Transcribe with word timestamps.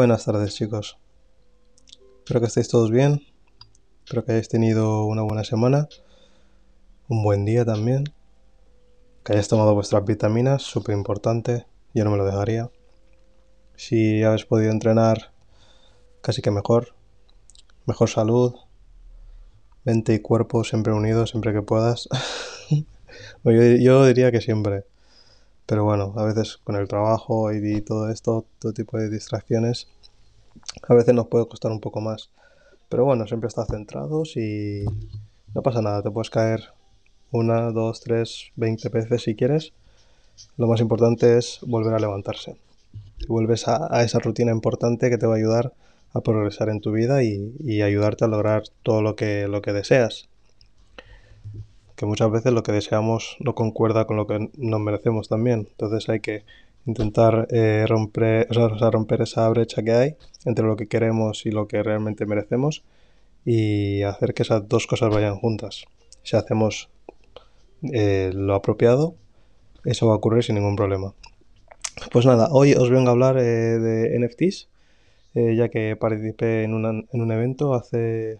Buenas 0.00 0.24
tardes 0.24 0.54
chicos. 0.54 0.96
Espero 2.20 2.40
que 2.40 2.46
estéis 2.46 2.68
todos 2.68 2.90
bien. 2.90 3.20
Espero 4.02 4.24
que 4.24 4.32
hayáis 4.32 4.48
tenido 4.48 5.04
una 5.04 5.20
buena 5.20 5.44
semana. 5.44 5.90
Un 7.08 7.22
buen 7.22 7.44
día 7.44 7.66
también. 7.66 8.04
Que 9.22 9.34
hayáis 9.34 9.48
tomado 9.48 9.74
vuestras 9.74 10.02
vitaminas, 10.06 10.62
súper 10.62 10.96
importante. 10.96 11.66
Yo 11.92 12.04
no 12.04 12.12
me 12.12 12.16
lo 12.16 12.24
dejaría. 12.24 12.70
Si 13.76 14.22
habéis 14.22 14.46
podido 14.46 14.72
entrenar, 14.72 15.34
casi 16.22 16.40
que 16.40 16.50
mejor. 16.50 16.94
Mejor 17.84 18.08
salud. 18.08 18.54
Mente 19.84 20.14
y 20.14 20.20
cuerpo 20.20 20.64
siempre 20.64 20.94
unidos, 20.94 21.28
siempre 21.28 21.52
que 21.52 21.60
puedas. 21.60 22.08
yo, 23.44 23.52
yo 23.52 24.06
diría 24.06 24.32
que 24.32 24.40
siempre. 24.40 24.86
Pero 25.70 25.84
bueno, 25.84 26.12
a 26.16 26.24
veces 26.24 26.58
con 26.64 26.74
el 26.74 26.88
trabajo 26.88 27.52
y 27.52 27.80
todo 27.82 28.10
esto, 28.10 28.44
todo 28.58 28.72
tipo 28.72 28.98
de 28.98 29.08
distracciones, 29.08 29.86
a 30.82 30.94
veces 30.94 31.14
nos 31.14 31.28
puede 31.28 31.46
costar 31.46 31.70
un 31.70 31.78
poco 31.78 32.00
más. 32.00 32.28
Pero 32.88 33.04
bueno, 33.04 33.24
siempre 33.28 33.46
estás 33.46 33.68
centrados 33.68 34.36
y 34.36 34.84
no 35.54 35.62
pasa 35.62 35.80
nada, 35.80 36.02
te 36.02 36.10
puedes 36.10 36.28
caer 36.28 36.70
una, 37.30 37.70
dos, 37.70 38.00
tres, 38.00 38.50
veinte 38.56 38.88
veces 38.88 39.22
si 39.22 39.36
quieres. 39.36 39.72
Lo 40.56 40.66
más 40.66 40.80
importante 40.80 41.38
es 41.38 41.60
volver 41.62 41.94
a 41.94 42.00
levantarse. 42.00 42.56
vuelves 43.28 43.68
a, 43.68 44.02
esa 44.02 44.18
rutina 44.18 44.50
importante 44.50 45.08
que 45.08 45.18
te 45.18 45.26
va 45.26 45.34
a 45.34 45.38
ayudar 45.38 45.72
a 46.12 46.20
progresar 46.20 46.68
en 46.68 46.80
tu 46.80 46.90
vida 46.90 47.22
y, 47.22 47.54
y 47.60 47.82
ayudarte 47.82 48.24
a 48.24 48.28
lograr 48.28 48.64
todo 48.82 49.02
lo 49.02 49.14
que, 49.14 49.46
lo 49.46 49.62
que 49.62 49.72
deseas 49.72 50.29
que 52.00 52.06
muchas 52.06 52.30
veces 52.30 52.50
lo 52.54 52.62
que 52.62 52.72
deseamos 52.72 53.36
no 53.40 53.54
concuerda 53.54 54.06
con 54.06 54.16
lo 54.16 54.26
que 54.26 54.48
nos 54.56 54.80
merecemos 54.80 55.28
también. 55.28 55.68
Entonces 55.72 56.08
hay 56.08 56.20
que 56.20 56.44
intentar 56.86 57.46
eh, 57.50 57.84
romper, 57.86 58.48
romper 58.48 59.20
esa 59.20 59.46
brecha 59.50 59.82
que 59.82 59.92
hay 59.92 60.16
entre 60.46 60.64
lo 60.64 60.76
que 60.76 60.86
queremos 60.86 61.44
y 61.44 61.50
lo 61.50 61.68
que 61.68 61.82
realmente 61.82 62.24
merecemos 62.24 62.84
y 63.44 64.00
hacer 64.00 64.32
que 64.32 64.44
esas 64.44 64.66
dos 64.66 64.86
cosas 64.86 65.10
vayan 65.10 65.36
juntas. 65.36 65.84
Si 66.22 66.38
hacemos 66.38 66.88
eh, 67.92 68.30
lo 68.32 68.54
apropiado, 68.54 69.14
eso 69.84 70.06
va 70.06 70.14
a 70.14 70.16
ocurrir 70.16 70.42
sin 70.42 70.54
ningún 70.54 70.76
problema. 70.76 71.12
Pues 72.12 72.24
nada, 72.24 72.48
hoy 72.50 72.72
os 72.72 72.88
vengo 72.88 73.08
a 73.08 73.12
hablar 73.12 73.36
eh, 73.36 73.42
de 73.42 74.18
NFTs, 74.18 74.70
ya 75.34 75.68
que 75.68 75.96
participé 75.96 76.64
en, 76.64 76.72
en 77.12 77.20
un 77.20 77.30
evento 77.30 77.74
hace, 77.74 78.38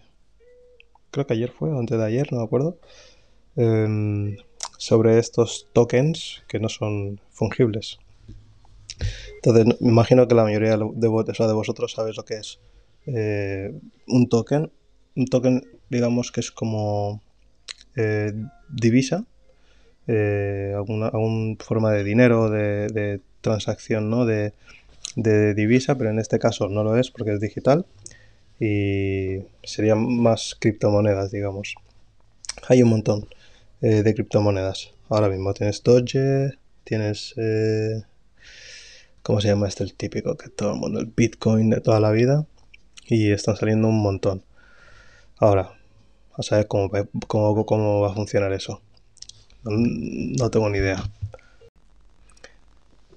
creo 1.11 1.27
que 1.27 1.33
ayer 1.33 1.51
fue, 1.51 1.69
o 1.69 1.77
antes 1.77 1.95
de 1.95 2.03
ayer, 2.03 2.33
no 2.33 2.39
me 2.39 2.43
acuerdo, 2.45 2.79
Em, 3.55 4.37
sobre 4.77 5.19
estos 5.19 5.67
tokens 5.73 6.43
que 6.47 6.59
no 6.59 6.69
son 6.69 7.19
fungibles. 7.31 7.99
Entonces, 9.35 9.79
me 9.79 9.89
imagino 9.89 10.27
que 10.27 10.35
la 10.35 10.43
mayoría 10.43 10.77
de, 10.77 10.91
de 10.95 11.53
vosotros 11.53 11.91
sabéis 11.91 12.17
lo 12.17 12.25
que 12.25 12.35
es 12.35 12.59
eh, 13.07 13.73
un 14.07 14.29
token. 14.29 14.71
Un 15.15 15.25
token, 15.25 15.63
digamos 15.89 16.31
que 16.31 16.39
es 16.39 16.51
como 16.51 17.21
eh, 17.95 18.31
divisa, 18.69 19.25
eh, 20.07 20.73
alguna, 20.75 21.11
forma 21.59 21.91
de 21.91 22.03
dinero, 22.03 22.49
de, 22.49 23.19
transacción, 23.41 24.09
¿no? 24.09 24.25
De, 24.25 24.53
divisa, 25.55 25.97
pero 25.97 26.09
en 26.09 26.19
este 26.19 26.39
caso 26.39 26.69
no 26.69 26.83
lo 26.83 26.95
es 26.95 27.11
porque 27.11 27.33
es 27.33 27.41
digital 27.41 27.85
y 28.59 29.39
serían 29.63 30.17
más 30.17 30.55
criptomonedas, 30.57 31.31
digamos. 31.31 31.75
Hay 32.69 32.81
un 32.83 32.89
montón. 32.89 33.27
Eh, 33.81 34.03
de 34.03 34.13
criptomonedas. 34.13 34.91
Ahora 35.09 35.27
mismo 35.27 35.53
tienes 35.53 35.81
Doge, 35.83 36.51
tienes... 36.83 37.33
Eh, 37.37 38.03
¿Cómo 39.23 39.41
se 39.41 39.47
llama 39.47 39.67
este? 39.67 39.83
El 39.83 39.93
típico 39.93 40.35
que 40.37 40.49
todo 40.49 40.73
el 40.73 40.79
mundo, 40.79 40.99
el 40.99 41.07
Bitcoin 41.07 41.69
de 41.69 41.81
toda 41.81 41.99
la 41.99 42.11
vida. 42.11 42.45
Y 43.07 43.31
están 43.31 43.55
saliendo 43.55 43.87
un 43.87 44.01
montón. 44.01 44.43
Ahora, 45.37 45.73
a 46.37 46.43
saber 46.43 46.67
cómo, 46.67 46.91
cómo, 47.27 47.65
cómo 47.65 48.01
va 48.01 48.11
a 48.11 48.13
funcionar 48.13 48.53
eso. 48.53 48.81
No, 49.63 50.49
tengo 50.49 50.69
ni 50.69 50.77
idea. 50.77 51.03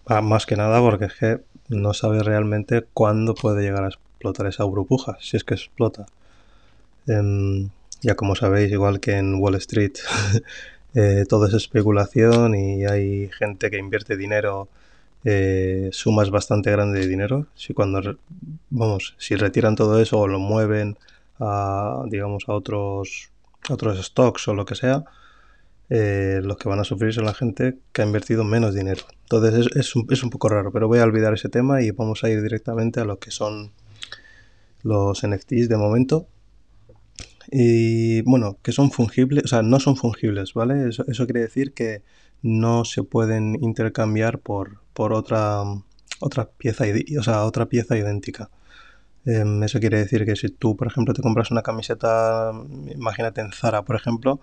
Ah, 0.06 0.20
más 0.20 0.46
que 0.46 0.56
nada 0.56 0.80
porque 0.80 1.06
es 1.06 1.14
que 1.14 1.40
no 1.68 1.94
sabes 1.94 2.24
realmente 2.24 2.86
cuándo 2.92 3.34
puede 3.34 3.62
llegar 3.62 3.84
a 3.84 3.88
explotar 3.88 4.46
esa 4.46 4.64
burbuja, 4.64 5.16
si 5.20 5.36
es 5.36 5.44
que 5.44 5.54
explota. 5.54 6.06
Em, 7.06 7.70
ya 8.04 8.16
como 8.16 8.34
sabéis, 8.36 8.70
igual 8.70 9.00
que 9.00 9.12
en 9.16 9.36
Wall 9.36 9.54
Street, 9.56 9.94
eh, 10.94 11.24
todo 11.28 11.46
es 11.46 11.54
especulación 11.54 12.54
y 12.54 12.84
hay 12.84 13.30
gente 13.30 13.70
que 13.70 13.78
invierte 13.78 14.16
dinero, 14.16 14.68
eh, 15.24 15.88
sumas 15.90 16.30
bastante 16.30 16.70
grandes 16.70 17.04
de 17.04 17.08
dinero. 17.08 17.46
Si 17.54 17.72
cuando, 17.72 18.18
vamos, 18.68 19.14
si 19.18 19.36
retiran 19.36 19.74
todo 19.74 20.00
eso 20.00 20.20
o 20.20 20.28
lo 20.28 20.38
mueven 20.38 20.98
a, 21.40 22.04
digamos, 22.10 22.44
a 22.48 22.52
otros, 22.52 23.30
otros 23.70 24.04
stocks 24.04 24.48
o 24.48 24.54
lo 24.54 24.66
que 24.66 24.74
sea, 24.74 25.04
eh, 25.88 26.40
los 26.42 26.58
que 26.58 26.68
van 26.68 26.80
a 26.80 26.84
sufrir 26.84 27.14
son 27.14 27.24
la 27.24 27.34
gente 27.34 27.78
que 27.92 28.02
ha 28.02 28.04
invertido 28.04 28.44
menos 28.44 28.74
dinero. 28.74 29.04
Entonces 29.22 29.66
es, 29.66 29.76
es, 29.76 29.96
un, 29.96 30.06
es 30.10 30.22
un 30.22 30.28
poco 30.28 30.50
raro, 30.50 30.72
pero 30.72 30.88
voy 30.88 30.98
a 30.98 31.04
olvidar 31.04 31.32
ese 31.32 31.48
tema 31.48 31.80
y 31.80 31.90
vamos 31.90 32.22
a 32.22 32.28
ir 32.28 32.42
directamente 32.42 33.00
a 33.00 33.04
lo 33.06 33.18
que 33.18 33.30
son 33.30 33.72
los 34.82 35.26
NFTs 35.26 35.70
de 35.70 35.76
momento. 35.78 36.28
Y 37.50 38.22
bueno, 38.22 38.58
que 38.62 38.72
son 38.72 38.90
fungibles, 38.90 39.44
o 39.44 39.48
sea, 39.48 39.62
no 39.62 39.80
son 39.80 39.96
fungibles, 39.96 40.54
¿vale? 40.54 40.88
Eso, 40.88 41.04
quiere 41.26 41.40
decir 41.40 41.72
que 41.72 42.02
no 42.42 42.84
se 42.84 43.02
pueden 43.02 43.56
intercambiar 43.62 44.38
por, 44.38 44.80
por 44.92 45.12
otra, 45.12 45.62
otra, 46.20 46.48
pieza, 46.50 46.84
o 47.18 47.22
sea, 47.22 47.44
otra 47.44 47.66
pieza 47.66 47.96
idéntica. 47.96 48.50
Em, 49.26 49.62
eso 49.62 49.80
quiere 49.80 49.98
decir 49.98 50.24
que 50.26 50.36
si 50.36 50.50
tú, 50.50 50.76
por 50.76 50.86
ejemplo, 50.86 51.14
te 51.14 51.22
compras 51.22 51.50
una 51.50 51.62
camiseta, 51.62 52.52
imagínate 52.94 53.40
en 53.40 53.52
Zara, 53.52 53.82
por 53.82 53.96
ejemplo, 53.96 54.40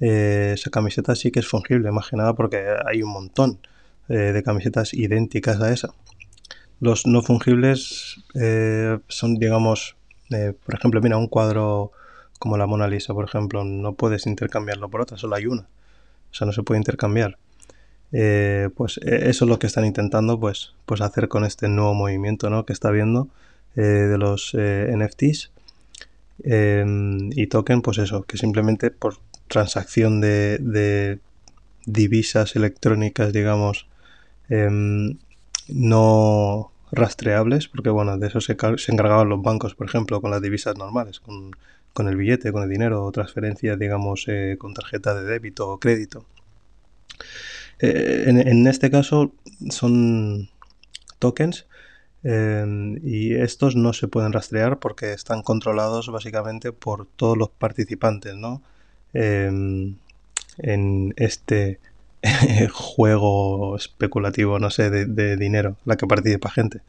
eh, 0.00 0.52
esa 0.54 0.70
camiseta 0.70 1.14
sí 1.14 1.30
que 1.30 1.40
es 1.40 1.46
fungible, 1.46 1.92
más 1.92 2.08
que 2.08 2.16
nada 2.16 2.34
porque 2.34 2.64
hay 2.86 3.02
un 3.02 3.10
montón 3.12 3.60
eh, 4.08 4.32
de 4.32 4.42
camisetas 4.42 4.94
idénticas 4.94 5.60
a 5.60 5.72
esa. 5.72 5.94
Los 6.80 7.06
no 7.06 7.22
fungibles 7.22 8.20
eh, 8.34 8.98
son, 9.08 9.36
digamos, 9.36 9.96
por 10.64 10.74
ejemplo, 10.74 11.00
mira, 11.02 11.18
un 11.18 11.28
cuadro 11.28 11.92
como 12.42 12.56
la 12.56 12.66
Mona 12.66 12.88
Lisa, 12.88 13.14
por 13.14 13.24
ejemplo, 13.24 13.62
no 13.62 13.94
puedes 13.94 14.26
intercambiarlo 14.26 14.88
por 14.88 15.00
otra, 15.00 15.16
solo 15.16 15.36
hay 15.36 15.46
una. 15.46 15.62
O 15.62 16.34
sea, 16.34 16.44
no 16.44 16.52
se 16.52 16.64
puede 16.64 16.80
intercambiar. 16.80 17.38
Eh, 18.10 18.68
pues 18.76 18.98
e, 18.98 19.30
eso 19.30 19.44
es 19.44 19.48
lo 19.48 19.60
que 19.60 19.68
están 19.68 19.84
intentando 19.84 20.40
pues, 20.40 20.74
pues 20.84 21.00
hacer 21.02 21.28
con 21.28 21.44
este 21.44 21.68
nuevo 21.68 21.94
movimiento 21.94 22.50
¿no? 22.50 22.66
que 22.66 22.72
está 22.72 22.90
viendo 22.90 23.28
eh, 23.76 23.82
de 23.82 24.18
los 24.18 24.56
eh, 24.58 24.92
NFTs. 24.92 25.52
Em, 26.42 27.30
y 27.30 27.46
token, 27.46 27.80
pues 27.80 27.98
eso, 27.98 28.24
que 28.24 28.36
simplemente 28.36 28.90
por 28.90 29.18
transacción 29.46 30.20
de, 30.20 31.20
divisas 31.86 32.56
electrónicas, 32.56 33.32
digamos, 33.32 33.86
em, 34.48 35.16
no 35.68 36.72
rastreables, 36.90 37.68
porque 37.68 37.90
bueno, 37.90 38.18
de 38.18 38.26
eso 38.26 38.40
se, 38.40 38.56
se, 38.78 38.92
encargaban 38.92 39.28
los 39.28 39.40
bancos, 39.42 39.76
por 39.76 39.86
ejemplo, 39.86 40.20
con 40.20 40.32
las 40.32 40.42
divisas 40.42 40.76
normales, 40.76 41.20
con 41.20 41.52
con 41.92 42.08
el 42.08 42.16
billete, 42.16 42.52
con 42.52 42.62
el 42.62 42.68
dinero 42.68 43.04
o 43.04 43.12
transferencias, 43.12 43.78
digamos, 43.78 44.24
eh, 44.28 44.56
con 44.58 44.74
tarjeta 44.74 45.14
de 45.14 45.24
débito 45.24 45.68
o 45.68 45.78
crédito. 45.78 46.24
Eh, 47.78 48.24
en, 48.26 48.66
este 48.66 48.90
caso 48.90 49.32
son 49.70 50.48
tokens 51.18 51.66
eh, 52.22 52.98
y 53.02 53.34
estos 53.34 53.76
no 53.76 53.92
se 53.92 54.08
pueden 54.08 54.32
rastrear 54.32 54.78
porque 54.78 55.12
están 55.12 55.42
controlados 55.42 56.08
básicamente 56.08 56.72
por 56.72 57.06
todos 57.06 57.36
los 57.36 57.50
participantes 57.50 58.36
¿no? 58.36 58.62
en 59.12 59.98
este 61.16 61.80
juego 62.72 63.76
especulativo, 63.76 64.58
no 64.58 64.70
sé, 64.70 64.90
de, 64.90 65.06
de, 65.06 65.36
dinero, 65.36 65.76
la 65.84 65.96
que 65.96 66.06
participa 66.06 66.50
gente. 66.50 66.80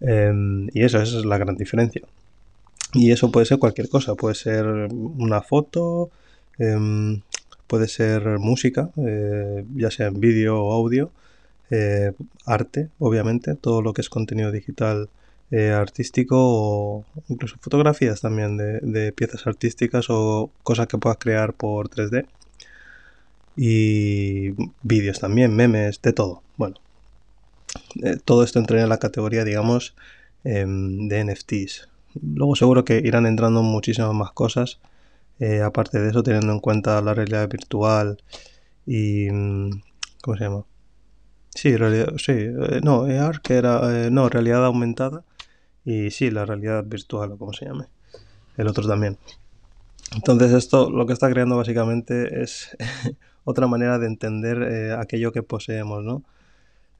y 0.00 0.82
eso, 0.82 1.00
esa 1.00 1.18
es 1.18 1.24
la 1.24 1.38
gran 1.38 1.56
diferencia. 1.56 2.02
Y 2.94 3.10
eso 3.12 3.30
puede 3.32 3.46
ser 3.46 3.58
cualquier 3.58 3.88
cosa, 3.88 4.14
puede 4.14 4.34
ser 4.34 4.66
una 4.66 5.40
foto, 5.42 6.10
em, 6.58 7.22
puede 7.66 7.88
ser 7.88 8.38
música, 8.38 8.90
eh, 8.96 9.64
ya 9.76 9.90
sea 9.90 10.08
en 10.08 10.20
vídeo 10.20 10.62
o 10.62 10.72
audio, 10.72 11.10
eh, 11.70 12.12
arte, 12.46 12.90
obviamente, 12.98 13.54
todo 13.56 13.82
lo 13.82 13.94
que 13.94 14.02
es 14.02 14.10
contenido 14.10 14.52
digital 14.52 15.08
eh, 15.50 15.70
artístico 15.70 16.36
o 16.38 17.04
incluso 17.28 17.56
fotografías 17.60 18.20
también 18.22 18.56
de, 18.56 18.80
de, 18.80 19.12
piezas 19.12 19.46
artísticas 19.46 20.06
o 20.10 20.50
cosas 20.62 20.86
que 20.86 20.98
puedas 20.98 21.18
crear 21.18 21.54
por 21.54 21.88
3D. 21.88 22.26
Y 23.56 24.50
vídeos 24.82 25.20
también, 25.20 25.54
memes, 25.54 26.00
de 26.02 26.12
todo. 26.12 26.42
Bueno, 26.56 26.76
todo 28.24 28.44
esto 28.44 28.58
entra 28.58 28.82
en 28.82 28.88
la 28.88 28.98
categoría, 28.98 29.44
digamos, 29.44 29.94
em, 30.44 31.08
de 31.08 31.24
NFTs. 31.24 31.88
Luego 32.20 32.56
seguro 32.56 32.84
que 32.84 32.98
irán 32.98 33.26
entrando 33.26 33.62
muchísimas 33.62 34.14
más 34.14 34.32
cosas. 34.32 34.80
Eh, 35.38 35.62
aparte 35.62 35.98
de 35.98 36.10
eso, 36.10 36.22
teniendo 36.22 36.52
en 36.52 36.60
cuenta 36.60 37.00
la 37.00 37.14
realidad 37.14 37.48
virtual 37.48 38.18
y... 38.86 39.30
Mm, 39.30 39.70
¿Cómo 40.22 40.36
se 40.36 40.44
llama? 40.44 40.64
Sí, 41.54 41.76
realidad, 41.76 42.14
sí, 42.16 42.32
eh, 42.32 42.80
no, 42.82 43.02
AR, 43.04 43.40
que 43.42 43.54
era, 43.54 44.06
eh, 44.06 44.10
no, 44.10 44.28
realidad 44.28 44.64
aumentada, 44.64 45.24
y 45.84 46.10
sí, 46.10 46.30
la 46.30 46.46
realidad 46.46 46.84
virtual 46.84 47.32
o 47.32 47.38
como 47.38 47.52
se 47.52 47.66
llame. 47.66 47.86
El 48.56 48.68
otro 48.68 48.86
también. 48.86 49.18
Entonces 50.14 50.52
esto 50.52 50.90
lo 50.90 51.06
que 51.06 51.12
está 51.12 51.30
creando 51.30 51.56
básicamente 51.56 52.42
es 52.42 52.76
otra 53.44 53.66
manera 53.66 53.98
de 53.98 54.06
entender 54.06 54.62
eh, 54.62 54.92
aquello 54.92 55.32
que 55.32 55.42
poseemos, 55.42 56.02
¿no? 56.04 56.22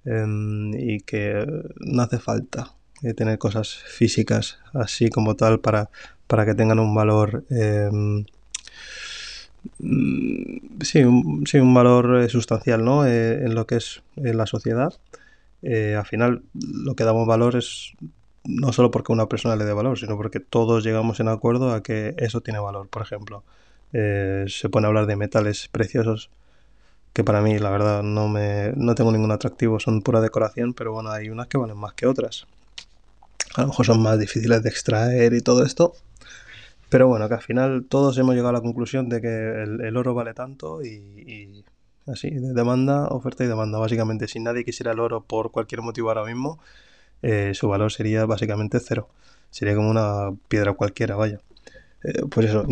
Em, 0.05 0.75
y 0.75 1.01
que 1.01 1.47
no 1.81 2.03
hace 2.03 2.19
falta 2.19 2.75
eh, 3.03 3.15
tener 3.15 3.39
cosas 3.39 3.75
físicas 3.75 4.59
así 4.73 5.11
como 5.11 5.37
tal 5.37 5.61
para, 5.61 5.91
para 6.27 6.45
que 6.47 6.55
tengan 6.55 6.79
un 6.79 6.95
valor 6.95 7.45
em, 7.51 8.25
mm, 9.79 10.83
sí, 10.83 11.05
un, 11.05 11.47
sí, 11.47 11.59
un 11.59 11.75
valor 11.75 12.23
eh, 12.23 12.29
sustancial 12.29 12.85
¿no? 12.85 13.07
en 13.07 13.55
lo 13.55 13.67
que 13.67 13.77
es 13.77 14.03
la 14.17 14.47
sociedad 14.47 14.95
al 15.65 16.07
final 16.07 16.43
lo 16.55 16.97
que 16.97 17.05
damos 17.05 17.27
valor 17.27 17.55
es 17.55 17.95
no 18.45 18.73
solo 18.73 18.91
porque 18.91 19.13
una 19.13 19.29
persona 19.29 19.57
le 19.57 19.65
dé 19.65 19.73
valor, 19.73 19.99
sino 19.99 20.17
porque 20.17 20.41
todos 20.41 20.85
llegamos 20.85 21.21
en 21.21 21.29
acuerdo 21.29 21.73
a 21.73 21.83
que 21.83 22.15
eso 22.19 22.41
tiene 22.41 22.59
valor. 22.59 22.89
Por 22.89 23.03
ejemplo, 23.03 23.45
eh, 23.93 24.47
se 24.49 24.69
pone 24.69 24.87
a 24.87 24.89
hablar 24.89 25.07
de 25.07 25.17
metales 25.17 25.69
preciosos, 25.69 26.31
que 27.13 27.25
para 27.25 27.43
mí, 27.43 27.59
la 27.59 27.71
verdad, 27.71 28.03
no, 28.03 28.29
me, 28.29 28.73
no 28.77 28.95
tengo 28.95 29.13
ningún 29.13 29.33
atractivo, 29.33 29.81
son 29.81 30.03
pura 30.03 30.21
decoración, 30.21 30.75
pero 30.75 30.93
bueno, 30.93 31.11
hay 31.11 31.29
unas 31.29 31.49
que 31.49 31.59
valen 31.59 31.77
más 31.77 31.95
que 31.95 32.07
otras. 32.07 32.47
A 33.55 33.63
lo 33.63 33.69
mejor 33.69 33.87
son 33.87 34.03
más 34.03 34.19
difíciles 34.19 34.63
de 34.63 34.69
extraer 34.69 35.35
y 35.35 35.41
todo 35.41 35.65
esto. 35.65 35.95
Pero 36.89 37.09
bueno, 37.09 37.29
que 37.29 37.35
al 37.35 37.43
final 37.43 37.87
todos 37.89 38.19
hemos 38.19 38.35
llegado 38.35 38.51
a 38.51 38.53
la 38.53 38.61
conclusión 38.61 39.09
de 39.09 39.21
que 39.21 39.63
el, 39.63 39.97
oro 39.97 40.15
vale 40.15 40.35
tanto 40.35 40.85
y, 40.85 41.65
así, 42.07 42.31
de 42.31 42.53
demanda, 42.53 43.09
oferta 43.09 43.45
y 43.45 43.47
demanda. 43.47 43.79
Básicamente, 43.79 44.29
si 44.29 44.41
nadie 44.41 44.65
quisiera 44.65 44.93
el 44.93 45.01
oro 45.01 45.23
por 45.23 45.51
cualquier 45.51 45.83
motivo 45.83 46.09
ahora 46.11 46.25
mismo, 46.25 46.59
eh, 47.23 47.53
su 47.55 47.69
valor 47.69 47.93
sería 47.93 48.27
básicamente 48.27 48.79
cero. 48.81 49.09
Sería 49.51 49.75
como 49.75 49.91
una 49.91 50.33
piedra 50.49 50.75
cualquiera, 50.75 51.17
vaya. 51.17 51.41
Eh, 52.05 52.23
pues 52.31 52.49
eso, 52.49 52.67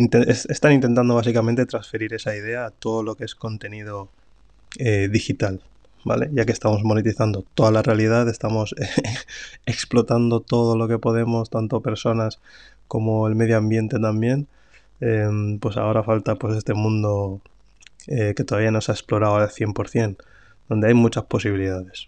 están 0.49 0.73
intentando 0.73 1.15
básicamente 1.15 1.65
transferir 1.65 2.13
esa 2.13 2.35
idea 2.35 2.65
a 2.65 2.71
todo 2.71 3.01
lo 3.01 3.15
que 3.15 3.23
es 3.23 3.33
contenido 3.35 4.09
eh, 4.77 5.09
digital, 5.11 5.61
¿vale? 6.03 6.29
Ya 6.33 6.45
que 6.45 6.51
estamos 6.51 6.83
monetizando 6.83 7.43
toda 7.53 7.71
la 7.71 7.81
realidad, 7.81 8.27
estamos 8.29 8.75
explotando 9.65 10.39
todo 10.39 10.77
lo 10.77 10.87
que 10.87 10.99
podemos, 10.99 11.49
tanto 11.49 11.81
personas 11.81 12.39
como 12.87 13.27
el 13.27 13.35
medio 13.35 13.57
ambiente 13.57 13.99
también, 13.99 14.47
em, 14.99 15.59
pues 15.59 15.77
ahora 15.77 16.03
falta 16.03 16.35
pues 16.35 16.57
este 16.57 16.73
mundo 16.73 17.41
que 18.07 18.43
todavía 18.43 18.71
no 18.71 18.81
se 18.81 18.91
ha 18.91 18.95
explorado 18.95 19.35
al 19.35 19.49
100%, 19.49 20.17
donde 20.67 20.87
hay 20.87 20.93
muchas 20.95 21.25
posibilidades. 21.25 22.07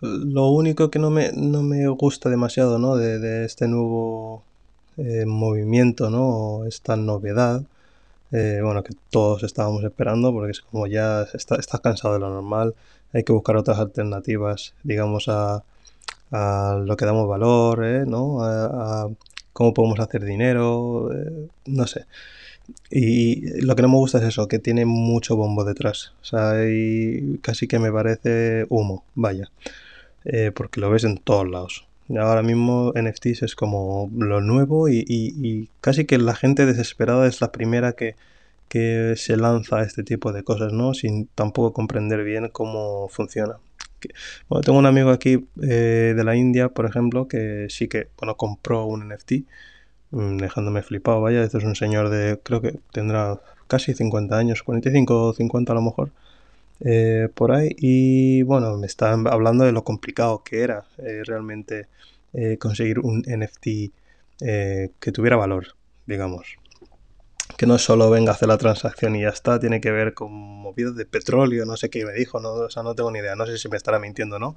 Lo 0.00 0.48
único 0.48 0.90
que 0.90 0.98
no 0.98 1.10
me, 1.10 1.32
no 1.32 1.62
me 1.62 1.88
gusta 1.88 2.28
demasiado, 2.28 2.78
¿no? 2.78 2.96
De, 2.96 3.44
este 3.44 3.66
nuevo 3.66 4.42
eh, 4.98 5.24
movimiento, 5.26 6.10
¿no? 6.10 6.66
Esta 6.66 6.96
novedad, 6.96 7.62
eh, 8.32 8.60
bueno, 8.62 8.82
que 8.82 8.94
todos 9.10 9.42
estábamos 9.42 9.84
esperando, 9.84 10.32
porque 10.32 10.52
es 10.52 10.60
como 10.60 10.86
ya 10.86 11.22
está, 11.34 11.56
estás 11.56 11.80
cansado 11.80 12.14
de 12.14 12.20
lo 12.20 12.30
normal, 12.30 12.74
hay 13.12 13.24
que 13.24 13.32
buscar 13.32 13.56
otras 13.56 13.78
alternativas, 13.78 14.74
digamos, 14.82 15.26
a, 15.28 15.62
lo 16.30 16.96
que 16.96 17.06
damos 17.06 17.28
valor, 17.28 17.84
¿eh? 17.84 18.04
¿no? 18.06 18.42
A, 18.42 19.08
cómo 19.52 19.72
podemos 19.72 20.00
hacer 20.00 20.24
dinero, 20.24 21.08
no 21.66 21.86
sé. 21.86 22.06
Y 22.90 23.60
lo 23.62 23.76
que 23.76 23.82
no 23.82 23.88
me 23.88 23.96
gusta 23.96 24.18
es 24.18 24.24
eso, 24.24 24.48
que 24.48 24.58
tiene 24.58 24.84
mucho 24.86 25.36
bombo 25.36 25.64
detrás. 25.64 26.12
O 26.22 26.24
sea, 26.24 26.64
y 26.68 27.38
casi 27.42 27.68
que 27.68 27.78
me 27.78 27.92
parece 27.92 28.66
humo, 28.68 29.04
vaya. 29.14 29.50
Eh, 30.24 30.52
porque 30.54 30.80
lo 30.80 30.90
ves 30.90 31.04
en 31.04 31.18
todos 31.18 31.48
lados. 31.48 31.86
Ahora 32.10 32.42
mismo 32.42 32.92
NFTs 32.94 33.42
es 33.42 33.56
como 33.56 34.10
lo 34.16 34.40
nuevo 34.40 34.88
y, 34.88 35.68
casi 35.80 36.04
que 36.04 36.18
la 36.18 36.34
gente 36.36 36.64
desesperada 36.64 37.26
es 37.26 37.40
la 37.40 37.50
primera 37.52 37.92
que, 37.94 38.14
se 39.16 39.38
lanza 39.38 39.78
a 39.78 39.82
este 39.84 40.02
tipo 40.02 40.32
de 40.32 40.44
cosas, 40.44 40.72
¿no? 40.74 40.92
Sin 40.92 41.28
tampoco 41.28 41.72
comprender 41.72 42.22
bien 42.24 42.50
cómo 42.50 43.08
funciona. 43.08 43.56
Bueno, 44.48 44.62
tengo 44.62 44.78
un 44.78 44.84
amigo 44.84 45.10
aquí 45.10 45.48
eh, 45.62 46.12
de 46.14 46.24
la 46.24 46.36
India, 46.36 46.68
por 46.68 46.84
ejemplo, 46.84 47.26
que 47.26 47.68
sí 47.70 47.88
que, 47.88 48.08
bueno, 48.18 48.36
compró 48.36 48.84
un 48.84 49.08
NFT, 49.08 49.46
mm, 50.10 50.36
dejándome 50.36 50.82
flipado, 50.82 51.22
vaya, 51.22 51.42
esto 51.42 51.56
es 51.58 51.64
un 51.64 51.74
señor 51.74 52.10
de, 52.10 52.38
creo 52.42 52.60
que 52.60 52.78
tendrá 52.92 53.40
casi 53.66 53.94
50 53.94 54.36
años, 54.36 54.62
45 54.62 55.28
o 55.28 55.32
50 55.32 55.72
a 55.72 55.74
lo 55.74 55.82
mejor, 55.82 56.10
eh, 56.80 57.28
por 57.34 57.52
ahí 57.52 57.74
y 57.78 58.42
bueno, 58.42 58.76
me 58.76 58.86
estaban 58.86 59.26
hablando 59.26 59.64
de 59.64 59.72
lo 59.72 59.84
complicado 59.84 60.42
que 60.44 60.60
era 60.60 60.84
eh, 60.98 61.22
realmente 61.24 61.88
eh, 62.32 62.58
conseguir 62.58 62.98
un 62.98 63.22
NFT 63.26 63.92
que 64.38 65.12
tuviera 65.12 65.36
valor, 65.36 65.68
digamos. 66.06 66.56
Que 67.56 67.66
no 67.66 67.78
solo 67.78 68.10
venga 68.10 68.32
a 68.32 68.34
hacer 68.34 68.48
la 68.48 68.58
transacción 68.58 69.16
y 69.16 69.22
ya 69.22 69.30
está, 69.30 69.58
tiene 69.58 69.80
que 69.80 69.90
ver 69.90 70.12
con 70.12 70.30
movidas 70.32 70.94
de 70.94 71.06
petróleo, 71.06 71.64
no 71.64 71.78
sé 71.78 71.88
qué 71.88 72.04
me 72.04 72.12
dijo, 72.12 72.38
no, 72.38 72.50
o 72.50 72.70
sea, 72.70 72.82
no 72.82 72.94
tengo 72.94 73.10
ni 73.10 73.20
idea, 73.20 73.34
no 73.34 73.46
sé 73.46 73.56
si 73.56 73.70
me 73.70 73.78
estará 73.78 73.98
mintiendo 73.98 74.36
o 74.36 74.38
no, 74.38 74.56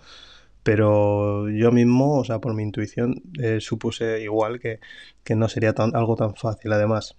pero 0.63 1.49
yo 1.49 1.71
mismo, 1.71 2.17
o 2.19 2.25
sea, 2.25 2.39
por 2.39 2.53
mi 2.55 2.63
intuición, 2.63 3.21
supuse 3.61 4.21
igual 4.21 4.59
que, 4.59 4.81
que 5.23 5.35
no 5.35 5.47
sería 5.47 5.73
algo 5.93 6.17
tan 6.17 6.35
fácil. 6.35 6.73
Además, 6.73 7.15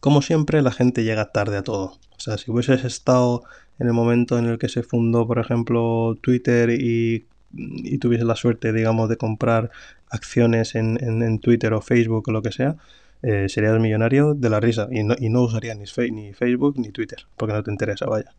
como 0.00 0.22
siempre, 0.22 0.62
la 0.62 0.70
gente 0.70 1.02
llega 1.02 1.32
tarde 1.32 1.56
a 1.56 1.62
todo. 1.62 1.98
O 2.16 2.20
sea, 2.20 2.38
si 2.38 2.50
hubieses 2.50 2.84
estado 2.84 3.42
en 3.78 3.86
el 3.86 3.92
momento 3.92 4.38
en 4.38 4.46
el 4.46 4.58
que 4.58 4.68
se 4.68 4.82
fundó, 4.82 5.26
por 5.26 5.38
ejemplo, 5.38 6.16
Twitter 6.20 6.70
y, 6.70 7.26
y 7.52 7.98
tuviese 7.98 8.24
la 8.24 8.36
suerte, 8.36 8.72
digamos, 8.72 9.08
de 9.08 9.16
comprar 9.16 9.70
acciones 10.10 10.74
en, 10.74 10.98
en, 11.02 11.38
Twitter 11.38 11.72
o 11.72 11.80
Facebook 11.80 12.28
o 12.28 12.32
lo 12.32 12.42
que 12.42 12.52
sea, 12.52 12.76
eh, 13.22 13.48
serías 13.48 13.78
millonario 13.78 14.34
de 14.34 14.50
la 14.50 14.60
risa 14.60 14.88
y 14.90 15.02
no, 15.02 15.14
y 15.18 15.28
no 15.28 15.42
usarías 15.42 15.76
ni, 15.76 16.10
ni, 16.10 16.32
Facebook 16.32 16.78
ni 16.78 16.90
Twitter, 16.90 17.26
porque 17.36 17.54
no 17.54 17.62
te 17.62 17.70
interesa, 17.70 18.06
vaya. 18.06 18.32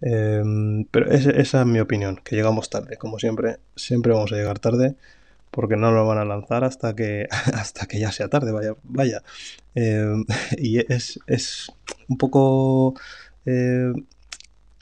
Em, 0.00 0.84
pero 0.90 1.10
esa 1.10 1.60
es 1.60 1.66
mi 1.66 1.80
opinión, 1.80 2.20
que 2.22 2.36
llegamos 2.36 2.68
tarde, 2.70 2.96
como 2.96 3.18
siempre, 3.18 3.58
siempre 3.76 4.12
vamos 4.12 4.32
a 4.32 4.36
llegar 4.36 4.58
tarde 4.58 4.96
porque 5.50 5.76
no 5.76 5.90
lo 5.90 6.06
van 6.06 6.18
a 6.18 6.24
lanzar 6.24 6.64
hasta 6.64 6.94
que 6.94 7.28
hasta 7.54 7.86
que 7.86 7.98
ya 7.98 8.12
sea 8.12 8.28
tarde, 8.28 8.52
vaya, 8.52 8.74
vaya. 8.84 9.22
Em, 9.74 10.24
y 10.58 10.78
es, 10.92 11.18
es, 11.26 11.72
un 12.08 12.18
poco 12.18 12.94
eh, 13.46 13.92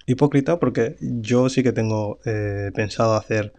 hipócrita 0.07 0.59
porque 0.59 0.97
yo 1.01 1.49
sí 1.49 1.63
que 1.63 1.73
tengo 1.73 2.19
eh, 2.25 2.71
pensado 2.75 3.15
hacer 3.15 3.53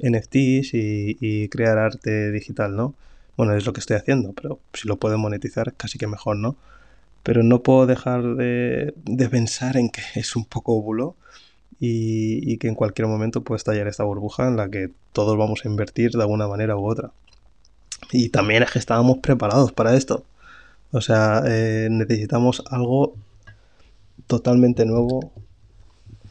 NFTs 0.00 0.70
y, 0.74 1.48
crear 1.48 1.78
arte 1.78 2.30
digital, 2.30 2.76
¿no? 2.76 2.94
Bueno, 3.36 3.54
es 3.54 3.66
lo 3.66 3.72
que 3.72 3.80
estoy 3.80 3.96
haciendo, 3.96 4.32
pero 4.32 4.58
si 4.72 4.88
lo 4.88 4.96
puedo 4.96 5.18
monetizar, 5.18 5.74
casi 5.74 5.98
que 5.98 6.06
mejor, 6.06 6.36
¿no? 6.36 6.56
Pero 7.22 7.42
no 7.42 7.62
puedo 7.62 7.86
dejar 7.86 8.22
de, 8.36 8.94
pensar 9.30 9.76
en 9.76 9.90
que 9.90 10.02
es 10.14 10.36
un 10.36 10.44
poco 10.44 10.80
bulo 10.82 11.16
y, 11.80 12.58
que 12.58 12.68
en 12.68 12.74
cualquier 12.74 13.08
momento 13.08 13.42
puede 13.42 13.58
estallar 13.58 13.88
esta 13.88 14.04
burbuja 14.04 14.48
en 14.48 14.56
la 14.56 14.68
que 14.70 14.90
todos 15.12 15.36
vamos 15.36 15.64
a 15.64 15.68
invertir 15.68 16.12
de 16.12 16.22
alguna 16.22 16.48
manera 16.48 16.76
u 16.76 16.86
otra. 16.86 17.10
Y 18.12 18.28
también 18.30 18.62
es 18.62 18.70
que 18.70 18.78
estábamos 18.78 19.18
preparados 19.18 19.72
para 19.72 19.96
esto. 19.96 20.24
O 20.92 21.00
sea, 21.00 21.42
eh, 21.46 21.88
necesitamos 21.90 22.62
algo 22.70 23.14
totalmente 24.26 24.84
nuevo 24.84 25.32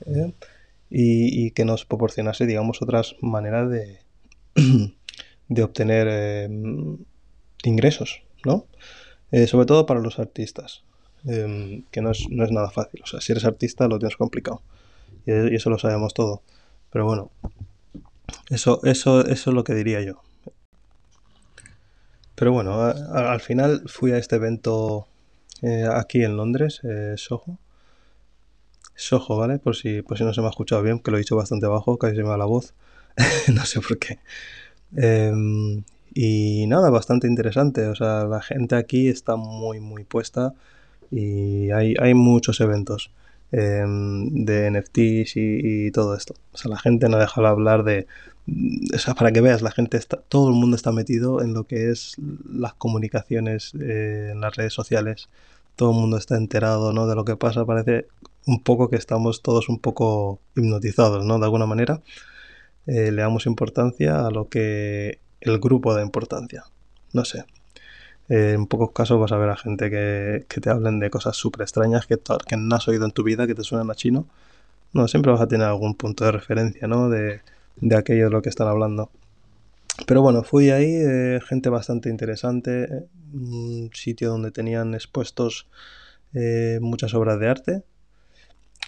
¿eh? 0.05 0.33
y, 0.91 1.51
que 1.51 1.63
nos 1.63 1.85
proporcionase, 1.85 2.45
digamos, 2.45 2.81
otras 2.81 3.15
maneras 3.21 3.69
de, 3.69 3.99
de 5.47 5.63
obtener 5.63 6.07
em, 6.07 6.97
ingresos, 7.63 8.23
¿no? 8.45 8.67
Eh, 9.31 9.47
sobre 9.47 9.65
todo 9.65 9.85
para 9.85 10.01
los 10.01 10.19
artistas, 10.19 10.83
em, 11.25 11.83
que 11.91 12.01
no 12.01 12.11
es, 12.11 12.27
no 12.29 12.43
es, 12.43 12.51
nada 12.51 12.69
fácil. 12.69 13.01
O 13.03 13.07
sea, 13.07 13.21
si 13.21 13.31
eres 13.31 13.45
artista 13.45 13.87
lo 13.87 13.99
tienes 13.99 14.17
complicado. 14.17 14.61
Y, 15.25 15.55
eso 15.55 15.69
lo 15.69 15.79
sabemos 15.79 16.13
todo. 16.13 16.41
Pero 16.91 17.05
bueno, 17.05 17.31
eso, 18.49 18.81
eso, 18.83 19.25
eso 19.25 19.49
es 19.49 19.55
lo 19.55 19.63
que 19.63 19.73
diría 19.73 20.01
yo. 20.01 20.21
Pero 22.35 22.51
bueno, 22.51 22.81
al 22.81 23.39
final 23.39 23.83
fui 23.85 24.11
a 24.11 24.17
este 24.17 24.35
evento 24.35 25.07
eh, 25.61 25.85
aquí 25.89 26.23
en 26.23 26.35
Londres, 26.35 26.81
Soho, 27.15 27.59
Soho, 28.95 29.37
¿vale? 29.37 29.59
Por 29.59 29.75
si, 29.75 30.01
por 30.01 30.17
si 30.17 30.23
no 30.23 30.33
se 30.33 30.41
me 30.41 30.47
ha 30.47 30.49
escuchado 30.51 30.83
bien, 30.83 30.99
que 30.99 31.11
lo 31.11 31.17
he 31.17 31.21
dicho 31.21 31.35
bastante 31.35 31.67
bajo, 31.67 31.97
casi 31.97 32.15
se 32.15 32.23
me 32.23 32.29
va 32.29 32.37
la 32.37 32.45
voz. 32.45 32.73
no 33.53 33.65
sé 33.65 33.81
por 33.81 33.97
qué. 33.97 34.19
Em, 34.95 35.83
y 36.13 36.65
nada, 36.67 36.89
bastante 36.89 37.27
interesante. 37.27 37.87
O 37.87 37.95
sea, 37.95 38.25
la 38.25 38.41
gente 38.41 38.75
aquí 38.75 39.07
está 39.07 39.35
muy, 39.35 39.79
muy 39.79 40.03
puesta 40.03 40.53
y 41.11 41.71
hay, 41.71 41.95
hay 41.99 42.13
muchos 42.13 42.61
eventos 42.61 43.11
em, 43.51 44.45
de 44.45 44.71
NFTs 44.71 45.33
y, 45.35 45.91
todo 45.91 46.15
esto. 46.15 46.35
O 46.53 46.57
sea, 46.57 46.69
la 46.71 46.79
gente 46.79 47.09
no 47.09 47.17
deja 47.17 47.41
de 47.41 47.47
hablar 47.47 47.83
de... 47.83 48.07
O 48.95 48.97
sea, 48.97 49.13
para 49.13 49.31
que 49.31 49.41
veas, 49.41 49.61
la 49.61 49.71
gente 49.71 49.97
está... 49.97 50.17
Todo 50.17 50.49
el 50.49 50.55
mundo 50.55 50.75
está 50.75 50.91
metido 50.91 51.41
en 51.41 51.53
lo 51.53 51.65
que 51.65 51.91
es 51.91 52.15
las 52.49 52.73
comunicaciones 52.73 53.73
eh, 53.79 54.29
en 54.33 54.41
las 54.41 54.55
redes 54.55 54.73
sociales. 54.73 55.29
Todo 55.75 55.91
el 55.91 55.97
mundo 55.97 56.17
está 56.17 56.37
enterado, 56.37 56.93
¿no? 56.93 57.07
De 57.07 57.15
lo 57.15 57.25
que 57.25 57.35
pasa. 57.37 57.65
Parece 57.65 58.07
un 58.45 58.63
poco 58.63 58.89
que 58.89 58.95
estamos 58.95 59.41
todos 59.41 59.69
un 59.69 59.79
poco 59.79 60.39
hipnotizados, 60.55 61.25
¿no? 61.25 61.39
De 61.39 61.45
alguna 61.45 61.65
manera. 61.65 62.01
le 62.85 63.11
damos 63.11 63.45
importancia 63.45 64.25
a 64.25 64.31
lo 64.31 64.49
que 64.49 65.19
el 65.41 65.59
grupo 65.59 65.93
da 65.93 66.01
importancia. 66.01 66.63
No 67.13 67.25
sé. 67.25 67.45
en 68.29 68.67
pocos 68.67 68.91
casos 68.93 69.19
vas 69.19 69.31
a 69.31 69.37
ver 69.37 69.49
a 69.49 69.57
gente 69.57 69.89
que, 69.89 70.45
te 70.61 70.69
hablen 70.69 70.99
de 70.99 71.09
cosas 71.09 71.35
súper 71.37 71.63
extrañas 71.63 72.07
que, 72.07 72.17
que 72.47 72.57
no 72.57 72.75
has 72.75 72.87
oído 72.87 73.05
en 73.05 73.11
tu 73.11 73.23
vida, 73.23 73.47
que 73.47 73.55
te 73.55 73.63
suenan 73.63 73.91
a 73.91 73.95
chino. 73.95 74.27
No, 74.93 75.07
siempre 75.07 75.31
vas 75.31 75.41
a 75.41 75.47
tener 75.47 75.67
algún 75.67 75.95
punto 75.95 76.25
de 76.25 76.31
referencia, 76.31 76.87
¿no? 76.87 77.09
De, 77.09 77.41
de 77.77 77.97
aquello 77.97 78.25
de 78.25 78.31
lo 78.31 78.41
que 78.41 78.49
están 78.49 78.67
hablando. 78.67 79.09
Pero 80.07 80.21
bueno, 80.21 80.43
fui 80.43 80.69
ahí, 80.71 80.93
eh, 80.95 81.39
gente 81.47 81.69
bastante 81.69 82.09
interesante, 82.09 83.05
un 83.33 83.89
sitio 83.93 84.29
donde 84.29 84.51
tenían 84.51 84.93
expuestos 84.93 85.67
eh, 86.33 86.79
muchas 86.81 87.13
obras 87.13 87.39
de 87.39 87.49
arte, 87.49 87.83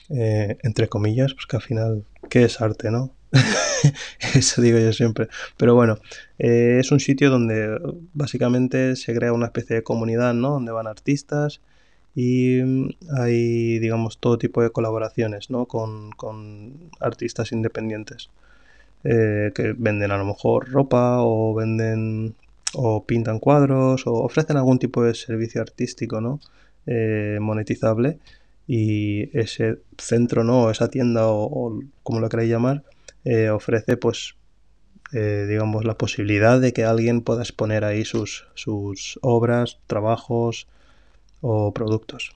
eh, 0.10 0.58
entre 0.64 0.88
comillas, 0.90 1.34
pues 1.34 1.46
que 1.46 1.56
al 1.56 1.62
final, 1.62 2.06
¿qué 2.30 2.44
es 2.44 2.62
arte, 2.62 2.92
no? 2.92 3.12
Eso 4.36 4.62
digo 4.62 4.78
yo 4.80 4.94
siempre. 4.94 5.28
Pero 5.58 5.76
bueno, 5.76 5.98
es 6.38 6.92
un 6.92 7.00
sitio 7.00 7.30
donde 7.30 7.80
básicamente 8.14 8.96
se 8.96 9.14
crea 9.16 9.34
una 9.34 9.48
especie 9.48 9.78
de 9.78 9.84
comunidad, 9.84 10.34
¿no? 10.34 10.52
Donde 10.52 10.72
van 10.72 10.88
artistas 10.88 11.62
y 12.16 12.62
mm, 12.64 12.90
hay, 13.18 13.80
digamos, 13.80 14.20
todo 14.20 14.38
tipo 14.38 14.62
de 14.62 14.72
colaboraciones, 14.72 15.50
¿no? 15.50 15.66
Con, 15.66 16.12
artistas 17.00 17.52
independientes. 17.52 18.30
Eh, 19.06 19.52
que 19.54 19.74
venden 19.78 20.12
a 20.12 20.18
lo 20.18 20.24
mejor 20.26 20.70
ropa 20.72 21.18
o 21.20 21.54
venden 21.54 22.36
o 22.74 23.06
pintan 23.06 23.40
cuadros 23.40 24.08
o 24.08 24.14
ofrecen 24.14 24.56
algún 24.56 24.80
tipo 24.80 25.04
de 25.04 25.14
servicio 25.14 25.62
artístico 25.62 26.22
¿no? 26.22 26.40
Eh, 26.88 27.38
monetizable 27.42 28.20
y 28.68 29.38
ese 29.38 29.80
centro 29.98 30.44
no 30.44 30.70
esa 30.70 30.90
tienda 30.90 31.28
o, 31.28 31.80
como 32.04 32.20
lo 32.20 32.30
queráis 32.30 32.50
llamar 32.50 32.84
eh, 33.26 33.50
ofrece 33.50 33.98
pues 33.98 34.36
digamos 35.12 35.86
la 35.86 35.96
posibilidad 35.96 36.60
de 36.60 36.74
que 36.74 36.86
alguien 36.86 37.22
pueda 37.22 37.44
exponer 37.44 37.86
ahí 37.86 38.04
sus, 38.04 38.48
sus 38.56 39.20
obras 39.22 39.78
trabajos 39.86 40.68
o 41.42 41.72
productos 41.72 42.36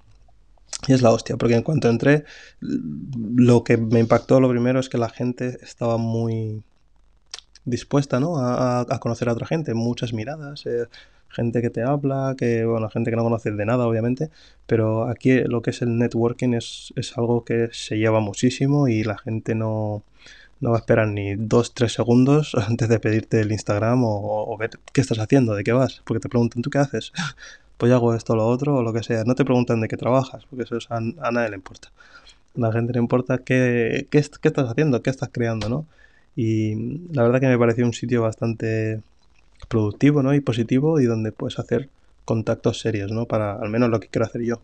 y 0.86 0.94
es 0.94 1.02
la 1.02 1.12
hostia, 1.12 1.38
porque 1.38 1.56
en 1.56 1.64
cuanto 1.64 1.90
entré, 1.90 2.26
lo 2.60 3.64
que 3.64 3.78
me 3.78 4.00
impactó 4.00 4.40
lo 4.40 4.50
primero 4.50 4.80
es 4.80 4.90
que 4.90 4.98
la 4.98 5.10
gente 5.10 5.58
estaba 5.62 5.98
muy 5.98 6.62
dispuesta 7.66 8.20
¿no? 8.20 8.38
a, 8.38 8.86
conocer 9.00 9.30
a 9.30 9.34
otra 9.34 9.48
gente, 9.48 9.74
muchas 9.74 10.14
miradas, 10.14 10.66
eh, 10.66 10.86
gente 11.30 11.62
que 11.62 11.70
te 11.70 11.84
habla, 11.84 12.36
que 12.38 12.66
bueno, 12.66 12.90
gente 12.90 13.10
que 13.12 13.18
no 13.18 13.24
conoces 13.24 13.56
de 13.56 13.66
nada, 13.66 13.88
obviamente, 13.88 14.30
pero 14.66 15.08
aquí 15.08 15.42
lo 15.42 15.62
que 15.62 15.72
es 15.72 15.82
el 15.82 15.98
networking 15.98 16.54
es, 16.54 16.94
algo 17.16 17.44
que 17.44 17.70
se 17.72 17.98
lleva 17.98 18.20
muchísimo 18.20 18.88
y 18.88 19.04
la 19.04 19.18
gente 19.18 19.56
no, 19.56 20.04
no 20.60 20.72
va 20.72 20.78
a 20.78 20.80
esperar 20.80 21.08
ni 21.08 21.36
dos, 21.36 21.74
tres 21.74 21.94
segundos 21.94 22.56
antes 22.68 22.90
de 22.90 23.00
pedirte 23.00 23.42
el 23.42 23.52
Instagram 23.52 24.02
o, 24.04 24.58
ver 24.58 24.72
qué 24.94 25.02
estás 25.02 25.20
haciendo, 25.20 25.56
de 25.56 25.64
qué 25.64 25.74
vas, 25.74 26.02
porque 26.06 26.20
te 26.20 26.30
preguntan, 26.30 26.62
¿tú 26.62 26.70
qué 26.70 26.80
haces? 26.80 27.12
pues 27.78 27.92
hago 27.92 28.14
esto, 28.16 28.36
lo 28.36 28.48
otro 28.48 28.78
o 28.78 28.82
lo 28.84 28.94
que 28.94 29.04
sea. 29.04 29.24
No 29.24 29.36
te 29.36 29.46
preguntan 29.46 29.82
de 29.82 29.88
qué 29.88 29.98
trabajas, 29.98 30.46
porque 30.50 30.64
eso 30.64 30.78
a, 30.90 31.00
nadie 31.32 31.50
le 31.50 31.56
importa. 31.56 31.90
A 32.56 32.60
la 32.60 32.72
gente 32.72 32.94
le 32.94 33.00
importa 33.00 33.38
qué, 33.40 34.08
qué, 34.10 34.18
estás 34.18 34.70
haciendo, 34.70 35.02
qué 35.04 35.10
estás 35.10 35.30
creando, 35.32 35.70
¿no? 35.70 35.86
Y 36.36 37.00
la 37.14 37.24
verdad 37.24 37.40
que 37.40 37.48
me 37.48 37.58
pareció 37.58 37.86
un 37.86 37.94
sitio 37.94 38.22
bastante 38.22 39.02
productivo, 39.68 40.24
¿no? 40.24 40.34
Y 40.34 40.40
positivo 40.40 41.00
y 41.00 41.06
donde 41.06 41.32
puedes 41.32 41.60
hacer 41.60 41.90
contactos 42.26 42.80
serios, 42.80 43.12
¿no? 43.12 43.26
Para 43.26 43.54
al 43.54 43.70
menos 43.70 43.90
lo 43.90 44.00
que 44.00 44.08
quiero 44.08 44.26
hacer 44.26 44.44
yo. 44.44 44.62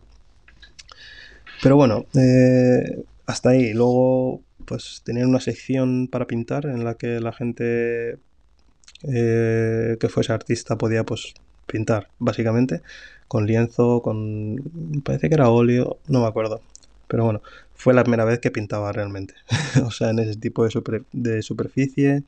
Pero 1.62 1.76
bueno, 1.76 2.06
eh, 2.14 3.04
hasta 3.26 3.50
ahí. 3.50 3.72
Luego, 3.72 4.42
pues 4.66 5.02
tenían 5.04 5.28
una 5.28 5.40
sección 5.40 6.08
para 6.08 6.26
pintar 6.26 6.66
en 6.66 6.84
la 6.84 6.94
que 6.94 7.20
la 7.20 7.32
gente 7.32 8.18
eh, 9.02 9.96
que 9.98 10.08
fuese 10.08 10.32
artista 10.32 10.76
podía 10.76 11.04
pues 11.04 11.34
pintar, 11.66 12.08
básicamente, 12.18 12.82
con 13.28 13.46
lienzo, 13.46 14.02
con... 14.02 15.02
parece 15.04 15.28
que 15.28 15.34
era 15.34 15.48
óleo, 15.48 15.98
no 16.08 16.20
me 16.20 16.26
acuerdo. 16.26 16.60
Pero 17.08 17.24
bueno, 17.24 17.42
fue 17.74 17.94
la 17.94 18.02
primera 18.04 18.24
vez 18.24 18.40
que 18.40 18.50
pintaba 18.50 18.92
realmente. 18.92 19.34
o 19.84 19.90
sea, 19.90 20.10
en 20.10 20.18
ese 20.18 20.36
tipo 20.36 20.66
de, 20.66 21.04
de 21.12 21.42
superficie 21.42 22.24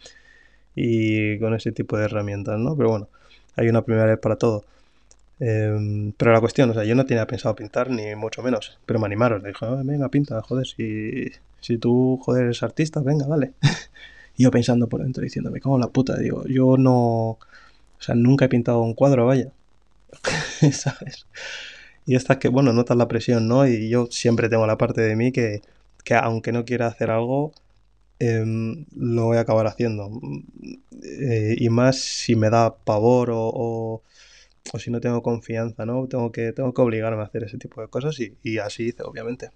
y 0.76 1.38
con 1.40 1.54
ese 1.54 1.72
tipo 1.72 1.96
de 1.96 2.04
herramientas, 2.04 2.58
¿no? 2.60 2.76
Pero 2.76 2.90
bueno, 2.90 3.08
hay 3.56 3.68
una 3.68 3.82
primera 3.82 4.06
vez 4.06 4.18
para 4.18 4.36
todo. 4.36 4.64
Em, 5.40 6.12
pero 6.12 6.32
la 6.32 6.40
cuestión, 6.40 6.70
o 6.70 6.74
sea, 6.74 6.84
yo 6.84 6.94
no 6.94 7.04
tenía 7.06 7.26
pensado 7.26 7.54
pintar 7.56 7.90
ni 7.90 8.14
mucho 8.14 8.42
menos, 8.42 8.78
pero 8.86 9.00
me 9.00 9.06
animaron, 9.06 9.42
me 9.42 9.48
dijo, 9.48 9.66
ah, 9.66 9.82
venga, 9.84 10.08
pinta, 10.08 10.40
joder, 10.42 10.66
si, 10.66 11.30
si 11.60 11.78
tú, 11.78 12.18
joder, 12.22 12.44
eres 12.44 12.62
artista, 12.62 13.00
venga, 13.00 13.26
dale. 13.26 13.52
y 14.36 14.44
yo 14.44 14.50
pensando 14.50 14.88
por 14.88 15.02
dentro, 15.02 15.22
diciéndome, 15.22 15.60
como 15.60 15.78
la 15.78 15.88
puta, 15.88 16.16
digo, 16.18 16.44
yo 16.46 16.76
no, 16.76 17.38
o 17.38 17.38
sea, 17.98 18.14
nunca 18.14 18.46
he 18.46 18.48
pintado 18.48 18.80
un 18.82 18.94
cuadro, 18.94 19.26
vaya. 19.26 19.50
¿Sabes? 20.72 21.26
Y 22.06 22.14
esta 22.16 22.38
que, 22.38 22.48
bueno, 22.48 22.72
notas 22.72 22.96
la 22.96 23.08
presión, 23.08 23.48
¿no? 23.48 23.66
Y 23.66 23.88
yo 23.88 24.06
siempre 24.10 24.48
tengo 24.48 24.66
la 24.66 24.78
parte 24.78 25.00
de 25.02 25.16
mí 25.16 25.32
que, 25.32 25.62
que 26.04 26.14
aunque 26.14 26.52
no 26.52 26.64
quiera 26.64 26.86
hacer 26.86 27.10
algo, 27.10 27.52
em, 28.18 28.86
lo 28.96 29.26
voy 29.26 29.36
a 29.38 29.40
acabar 29.40 29.66
haciendo. 29.66 30.10
Eh, 31.02 31.56
y 31.58 31.68
más 31.68 31.98
si 31.98 32.36
me 32.36 32.50
da 32.50 32.76
pavor 32.76 33.30
o, 33.30 33.50
o, 33.54 34.02
si 34.78 34.90
no 34.90 35.00
tengo 35.00 35.22
confianza, 35.22 35.86
¿no? 35.86 36.06
Tengo 36.08 36.32
que, 36.32 36.52
tengo 36.52 36.74
que 36.74 36.82
obligarme 36.82 37.22
a 37.22 37.26
hacer 37.26 37.44
ese 37.44 37.58
tipo 37.58 37.80
de 37.80 37.88
cosas 37.88 38.18
y, 38.20 38.36
y 38.42 38.58
así 38.58 38.84
hice, 38.88 39.02
obviamente. 39.04 39.50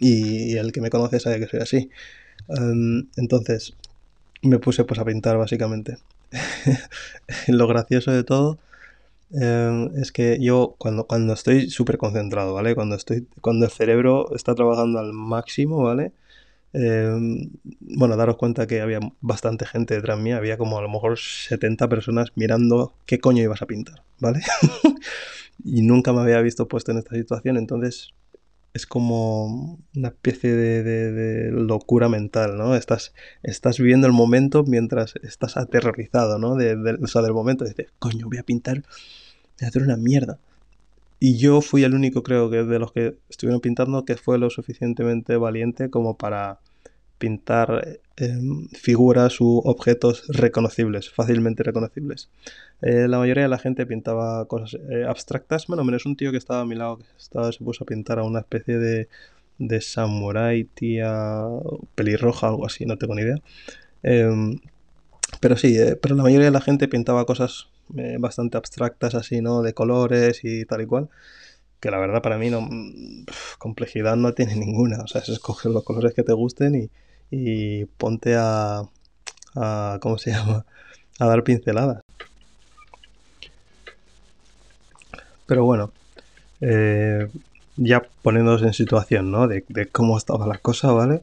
Y, 0.00 0.56
el 0.56 0.72
que 0.72 0.80
me 0.80 0.90
conoce 0.90 1.20
sabe 1.20 1.40
que 1.40 1.46
soy 1.46 1.60
así. 1.60 1.90
Em, 2.48 3.08
entonces, 3.16 3.74
me 4.42 4.58
puse 4.58 4.84
pues 4.84 5.00
a 5.00 5.04
pintar 5.04 5.38
básicamente. 5.38 5.98
lo 7.48 7.66
gracioso 7.66 8.10
de 8.10 8.24
todo 8.24 8.58
em, 9.32 9.90
es 9.96 10.12
que 10.12 10.38
yo 10.40 10.74
cuando, 10.78 11.06
cuando 11.06 11.34
estoy 11.34 11.70
súper 11.70 11.98
concentrado, 11.98 12.54
¿vale? 12.54 12.74
Cuando, 12.74 12.96
estoy, 12.96 13.26
cuando 13.40 13.66
el 13.66 13.72
cerebro 13.72 14.34
está 14.34 14.54
trabajando 14.54 14.98
al 14.98 15.12
máximo, 15.12 15.82
¿vale? 15.82 16.12
Em, 16.74 17.50
bueno, 17.80 18.16
daros 18.16 18.36
cuenta 18.36 18.66
que 18.66 18.80
había 18.80 19.00
bastante 19.20 19.66
gente 19.66 19.94
detrás 19.94 20.18
mía, 20.18 20.38
había 20.38 20.56
como 20.56 20.78
a 20.78 20.82
lo 20.82 20.88
mejor 20.88 21.18
70 21.18 21.88
personas 21.88 22.32
mirando 22.34 22.94
qué 23.04 23.18
coño 23.18 23.42
ibas 23.42 23.62
a 23.62 23.66
pintar, 23.66 24.02
¿vale? 24.20 24.40
y 25.64 25.82
nunca 25.82 26.12
me 26.12 26.22
había 26.22 26.40
visto 26.40 26.68
puesto 26.68 26.92
en 26.92 26.98
esta 26.98 27.14
situación, 27.14 27.58
entonces 27.58 28.14
es 28.74 28.86
como 28.86 29.78
una 29.94 30.08
especie 30.08 30.50
de, 30.50 31.50
locura 31.52 32.08
mental, 32.08 32.56
¿no? 32.56 32.74
Estás, 32.74 33.12
estás 33.42 33.78
viviendo 33.78 34.06
el 34.06 34.12
momento 34.14 34.64
mientras 34.64 35.14
estás 35.22 35.56
aterrorizado, 35.56 36.38
¿no? 36.38 36.56
De, 36.56 36.98
o 37.02 37.06
sea, 37.06 37.22
del 37.22 37.34
momento. 37.34 37.64
Dices, 37.64 37.88
coño, 37.98 38.28
voy 38.28 38.38
a 38.38 38.42
pintar, 38.42 38.80
voy 38.80 39.64
a 39.64 39.68
hacer 39.68 39.82
una 39.82 39.96
mierda. 39.96 40.38
Y 41.24 41.38
yo 41.38 41.60
fui 41.60 41.84
el 41.84 41.94
único, 41.94 42.24
creo 42.24 42.50
que, 42.50 42.64
de 42.64 42.80
los 42.80 42.90
que 42.90 43.16
estuvieron 43.28 43.60
pintando 43.60 44.04
que 44.04 44.16
fue 44.16 44.38
lo 44.38 44.50
suficientemente 44.50 45.36
valiente 45.36 45.88
como 45.88 46.16
para 46.16 46.58
pintar 47.18 48.00
em, 48.16 48.66
figuras 48.70 49.40
u 49.40 49.62
objetos 49.64 50.24
reconocibles, 50.26 51.10
fácilmente 51.10 51.62
reconocibles. 51.62 52.28
Eh, 52.80 53.06
la 53.06 53.18
mayoría 53.20 53.44
de 53.44 53.48
la 53.48 53.58
gente 53.60 53.86
pintaba 53.86 54.48
cosas 54.48 54.80
eh, 54.90 55.04
abstractas, 55.08 55.68
bueno, 55.68 55.84
menos 55.84 56.06
un 56.06 56.16
tío 56.16 56.32
que 56.32 56.38
estaba 56.38 56.62
a 56.62 56.64
mi 56.64 56.74
lado, 56.74 56.98
que 56.98 57.04
estaba, 57.16 57.52
se 57.52 57.62
puso 57.62 57.84
a 57.84 57.86
pintar 57.86 58.18
a 58.18 58.24
una 58.24 58.40
especie 58.40 58.78
de, 58.78 59.08
de 59.58 59.80
samurai, 59.80 60.64
tía, 60.64 61.44
pelirroja, 61.94 62.48
algo 62.48 62.66
así, 62.66 62.84
no 62.84 62.98
tengo 62.98 63.14
ni 63.14 63.22
idea. 63.22 63.36
Em, 64.02 64.58
pero 65.40 65.56
sí, 65.56 65.78
eh, 65.78 65.94
pero 65.94 66.16
la 66.16 66.24
mayoría 66.24 66.46
de 66.46 66.52
la 66.52 66.60
gente 66.60 66.88
pintaba 66.88 67.26
cosas 67.26 67.68
bastante 68.18 68.56
abstractas 68.56 69.14
así, 69.14 69.40
¿no? 69.40 69.62
De 69.62 69.74
colores 69.74 70.40
y 70.44 70.64
tal 70.64 70.82
y 70.82 70.86
cual 70.86 71.08
que 71.82 71.90
la 71.90 71.98
verdad 71.98 72.22
para 72.22 72.38
mí 72.38 72.48
no 72.48 72.68
complejidad 73.58 74.14
no 74.16 74.32
tiene 74.32 74.54
ninguna. 74.64 75.02
O 75.02 75.06
sea, 75.08 75.20
es 75.20 75.28
escoger 75.28 75.72
los 75.72 75.82
colores 75.82 76.14
que 76.14 76.22
te 76.22 76.32
gusten 76.32 76.76
y, 76.76 76.90
y 77.30 77.84
ponte 77.86 78.36
a, 78.36 78.82
a, 79.56 79.98
¿cómo 80.00 80.16
se 80.16 80.30
llama? 80.32 80.64
A 81.18 81.26
dar 81.26 81.42
pinceladas. 81.42 82.02
Pero 85.46 85.64
bueno, 85.64 85.92
eh, 86.60 87.28
ya 87.76 88.02
poniéndonos 88.22 88.62
en 88.62 88.72
situación, 88.72 89.32
¿no? 89.32 89.48
De, 89.48 89.64
cómo 89.90 90.16
estaba 90.16 90.46
la 90.46 90.58
cosa, 90.58 90.92
¿vale? 90.92 91.22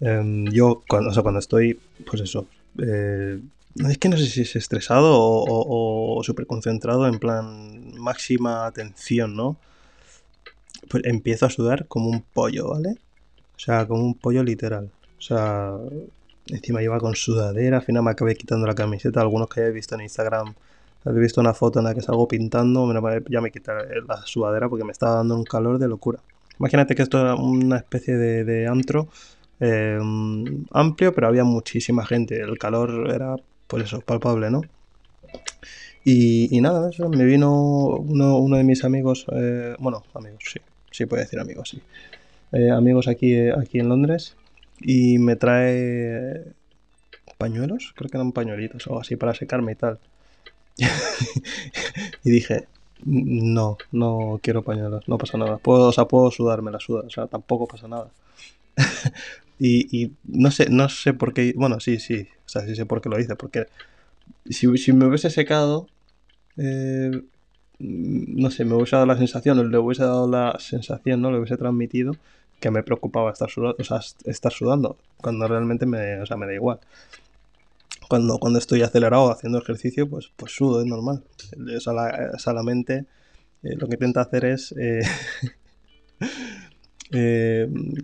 Em, 0.00 0.46
yo, 0.46 0.82
cuando, 0.88 1.10
o 1.10 1.12
sea, 1.12 1.22
cuando 1.22 1.38
estoy, 1.38 1.78
pues 2.10 2.22
eso, 2.22 2.46
eh, 2.78 3.40
es 3.88 3.98
que 3.98 4.08
no 4.08 4.16
sé 4.16 4.26
si 4.26 4.42
es 4.42 4.56
estresado 4.56 5.18
o, 5.18 6.18
o, 6.18 6.22
súper 6.22 6.46
concentrado, 6.46 7.06
en 7.06 7.18
plan 7.18 7.94
máxima 7.98 8.66
atención, 8.66 9.36
¿no? 9.36 9.56
Pues 10.88 11.04
empiezo 11.04 11.46
a 11.46 11.50
sudar 11.50 11.86
como 11.86 12.08
un 12.10 12.22
pollo, 12.22 12.68
¿vale? 12.70 12.96
O 13.56 13.58
sea, 13.58 13.86
como 13.86 14.04
un 14.04 14.14
pollo 14.14 14.42
literal. 14.42 14.90
O 15.18 15.22
sea, 15.22 15.72
encima 16.46 16.82
iba 16.82 16.98
con 16.98 17.14
sudadera, 17.14 17.78
al 17.78 17.82
final 17.82 18.02
me 18.02 18.10
acabé 18.10 18.36
quitando 18.36 18.66
la 18.66 18.74
camiseta. 18.74 19.20
Algunos 19.20 19.48
que 19.48 19.60
hayáis 19.60 19.74
visto 19.74 19.94
en 19.94 20.02
Instagram, 20.02 20.54
habéis 21.04 21.22
visto 21.22 21.40
una 21.40 21.54
foto 21.54 21.80
en 21.80 21.86
la 21.86 21.94
que 21.94 22.00
salgo 22.00 22.28
pintando, 22.28 22.92
ya 23.28 23.40
me 23.40 23.50
quité 23.50 23.72
la 24.06 24.22
sudadera 24.24 24.68
porque 24.68 24.84
me 24.84 24.92
estaba 24.92 25.16
dando 25.16 25.36
un 25.36 25.44
calor 25.44 25.78
de 25.78 25.88
locura. 25.88 26.20
Imagínate 26.58 26.94
que 26.94 27.02
esto 27.02 27.20
era 27.20 27.34
una 27.36 27.76
especie 27.76 28.16
de, 28.16 28.66
antro 28.66 29.08
em, 29.60 30.64
amplio, 30.72 31.14
pero 31.14 31.28
había 31.28 31.44
muchísima 31.44 32.04
gente. 32.04 32.40
El 32.40 32.58
calor 32.58 33.10
era, 33.12 33.36
pues 33.68 33.84
eso, 33.84 34.00
palpable, 34.00 34.50
¿no? 34.50 34.62
Y, 36.04 36.60
nada, 36.60 36.88
eso, 36.88 37.08
me 37.10 37.24
vino 37.24 37.96
uno, 37.96 38.38
uno 38.38 38.56
de 38.56 38.64
mis 38.64 38.82
amigos, 38.82 39.26
eh, 39.30 39.76
bueno, 39.78 40.04
amigos, 40.14 40.42
sí, 40.50 40.58
sí 40.90 41.04
puedo 41.04 41.22
decir 41.22 41.38
amigos, 41.38 41.68
sí. 41.68 41.82
Eh, 42.52 42.70
amigos 42.70 43.08
aquí, 43.08 43.36
aquí 43.50 43.78
en 43.78 43.90
Londres 43.90 44.34
y 44.80 45.18
me 45.18 45.36
trae 45.36 46.44
pañuelos, 47.36 47.92
creo 47.94 48.08
que 48.08 48.16
eran 48.16 48.32
pañuelitos 48.32 48.86
o 48.86 48.98
así 48.98 49.16
para 49.16 49.34
secarme 49.34 49.72
y 49.72 49.74
tal. 49.74 49.98
y 52.24 52.30
dije, 52.30 52.68
no, 53.04 53.76
no 53.92 54.40
quiero 54.42 54.62
pañuelos, 54.62 55.06
no 55.08 55.18
pasa 55.18 55.36
nada. 55.36 55.58
Puedo, 55.58 55.88
o 55.88 55.92
sea, 55.92 56.06
puedo 56.06 56.30
sudarme 56.30 56.70
la 56.70 56.80
suda, 56.80 57.02
o 57.06 57.10
sea, 57.10 57.26
tampoco 57.26 57.66
pasa 57.66 57.86
nada. 57.86 58.10
y, 59.58 60.12
no 60.24 60.50
sé, 60.50 60.70
no 60.70 60.88
sé 60.88 61.14
por 61.14 61.34
qué, 61.34 61.52
bueno, 61.56 61.80
sí, 61.80 61.98
sí, 61.98 62.28
o 62.46 62.48
sea, 62.48 62.62
sí 62.62 62.76
sé 62.76 62.86
por 62.86 63.00
qué 63.00 63.08
lo 63.08 63.18
hice, 63.18 63.36
porque 63.36 63.66
si, 64.48 64.76
si 64.78 64.92
me 64.92 65.06
hubiese 65.06 65.30
secado, 65.30 65.88
eh, 66.56 67.22
no 67.78 68.50
sé, 68.50 68.64
me 68.64 68.74
hubiese 68.74 68.96
dado 68.96 69.06
la 69.06 69.16
sensación, 69.16 69.70
le 69.70 69.78
hubiese 69.78 70.02
dado 70.04 70.28
la 70.28 70.56
sensación, 70.58 71.20
¿no? 71.22 71.30
Le 71.30 71.38
hubiese 71.38 71.56
transmitido 71.56 72.16
que 72.60 72.70
me 72.70 72.82
preocupaba 72.82 73.30
estar 73.32 73.50
sudando, 73.50 73.76
o 73.78 73.84
sea, 73.84 74.00
estar 74.24 74.52
sudando, 74.52 74.96
cuando 75.18 75.46
realmente 75.48 75.86
me, 75.86 76.20
o 76.20 76.26
sea, 76.26 76.36
me 76.36 76.46
da 76.46 76.54
igual. 76.54 76.80
Cuando, 78.08 78.38
cuando 78.38 78.58
estoy 78.58 78.82
acelerado 78.82 79.30
haciendo 79.30 79.58
ejercicio, 79.58 80.08
pues, 80.08 80.30
pues 80.36 80.52
sudo, 80.52 80.80
es 80.80 80.86
normal. 80.86 81.24
solamente 82.38 83.06
eh, 83.62 83.76
lo 83.76 83.86
que 83.88 83.94
intenta 83.94 84.22
hacer 84.22 84.44
es 84.46 84.74
eh, 84.78 85.02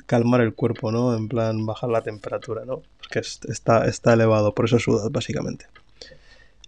calmar 0.07 0.41
el 0.41 0.55
cuerpo, 0.55 0.91
¿no? 0.91 1.17
En 1.17 1.29
plan, 1.29 1.67
bajar 1.67 1.91
la 1.91 2.03
temperatura, 2.03 2.65
¿no? 2.65 2.83
Porque 2.99 3.21
está, 3.21 3.87
está 3.87 4.15
elevado, 4.15 4.55
por 4.55 4.65
eso 4.67 4.79
sudas, 4.79 5.11
básicamente. 5.11 5.67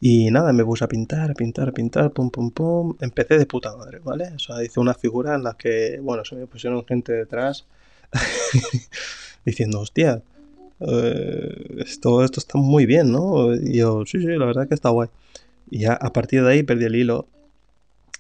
Y 0.01 0.31
nada, 0.31 0.53
me 0.53 0.65
puse 0.65 0.85
a 0.85 0.89
pintar, 0.89 1.35
pintar, 1.35 1.73
pintar, 1.73 2.11
pum, 2.11 2.31
pum, 2.31 2.51
pum. 2.51 2.97
Empecé 3.01 3.39
de 3.39 3.47
puta 3.47 3.75
madre, 3.77 4.01
¿vale? 4.05 4.33
O 4.35 4.39
sea, 4.39 4.63
hice 4.63 4.79
una 4.79 4.95
figura 4.95 5.35
en 5.35 5.43
la 5.43 5.55
que, 5.55 5.99
bueno, 6.03 6.25
se 6.25 6.37
me 6.37 6.47
pusieron 6.47 6.85
gente 6.85 7.13
detrás 7.13 7.67
diciendo, 9.45 9.81
hostia, 9.81 10.23
eh, 10.81 11.77
esto, 11.79 12.23
esto 12.23 12.41
está 12.41 12.59
muy 12.59 12.85
bien, 12.85 13.11
¿no? 13.11 13.55
Y 13.55 13.79
yo, 13.79 14.05
sí, 14.05 14.19
sí, 14.19 14.27
la 14.27 14.45
verdad 14.45 14.69
que 14.69 14.75
está 14.75 14.91
guay. 14.91 15.09
Y 15.71 15.81
ya 15.81 15.95
a 15.95 16.13
partir 16.13 16.45
de 16.45 16.53
ahí 16.53 16.63
perdí 16.63 16.85
el 16.85 16.97
hilo. 16.97 17.27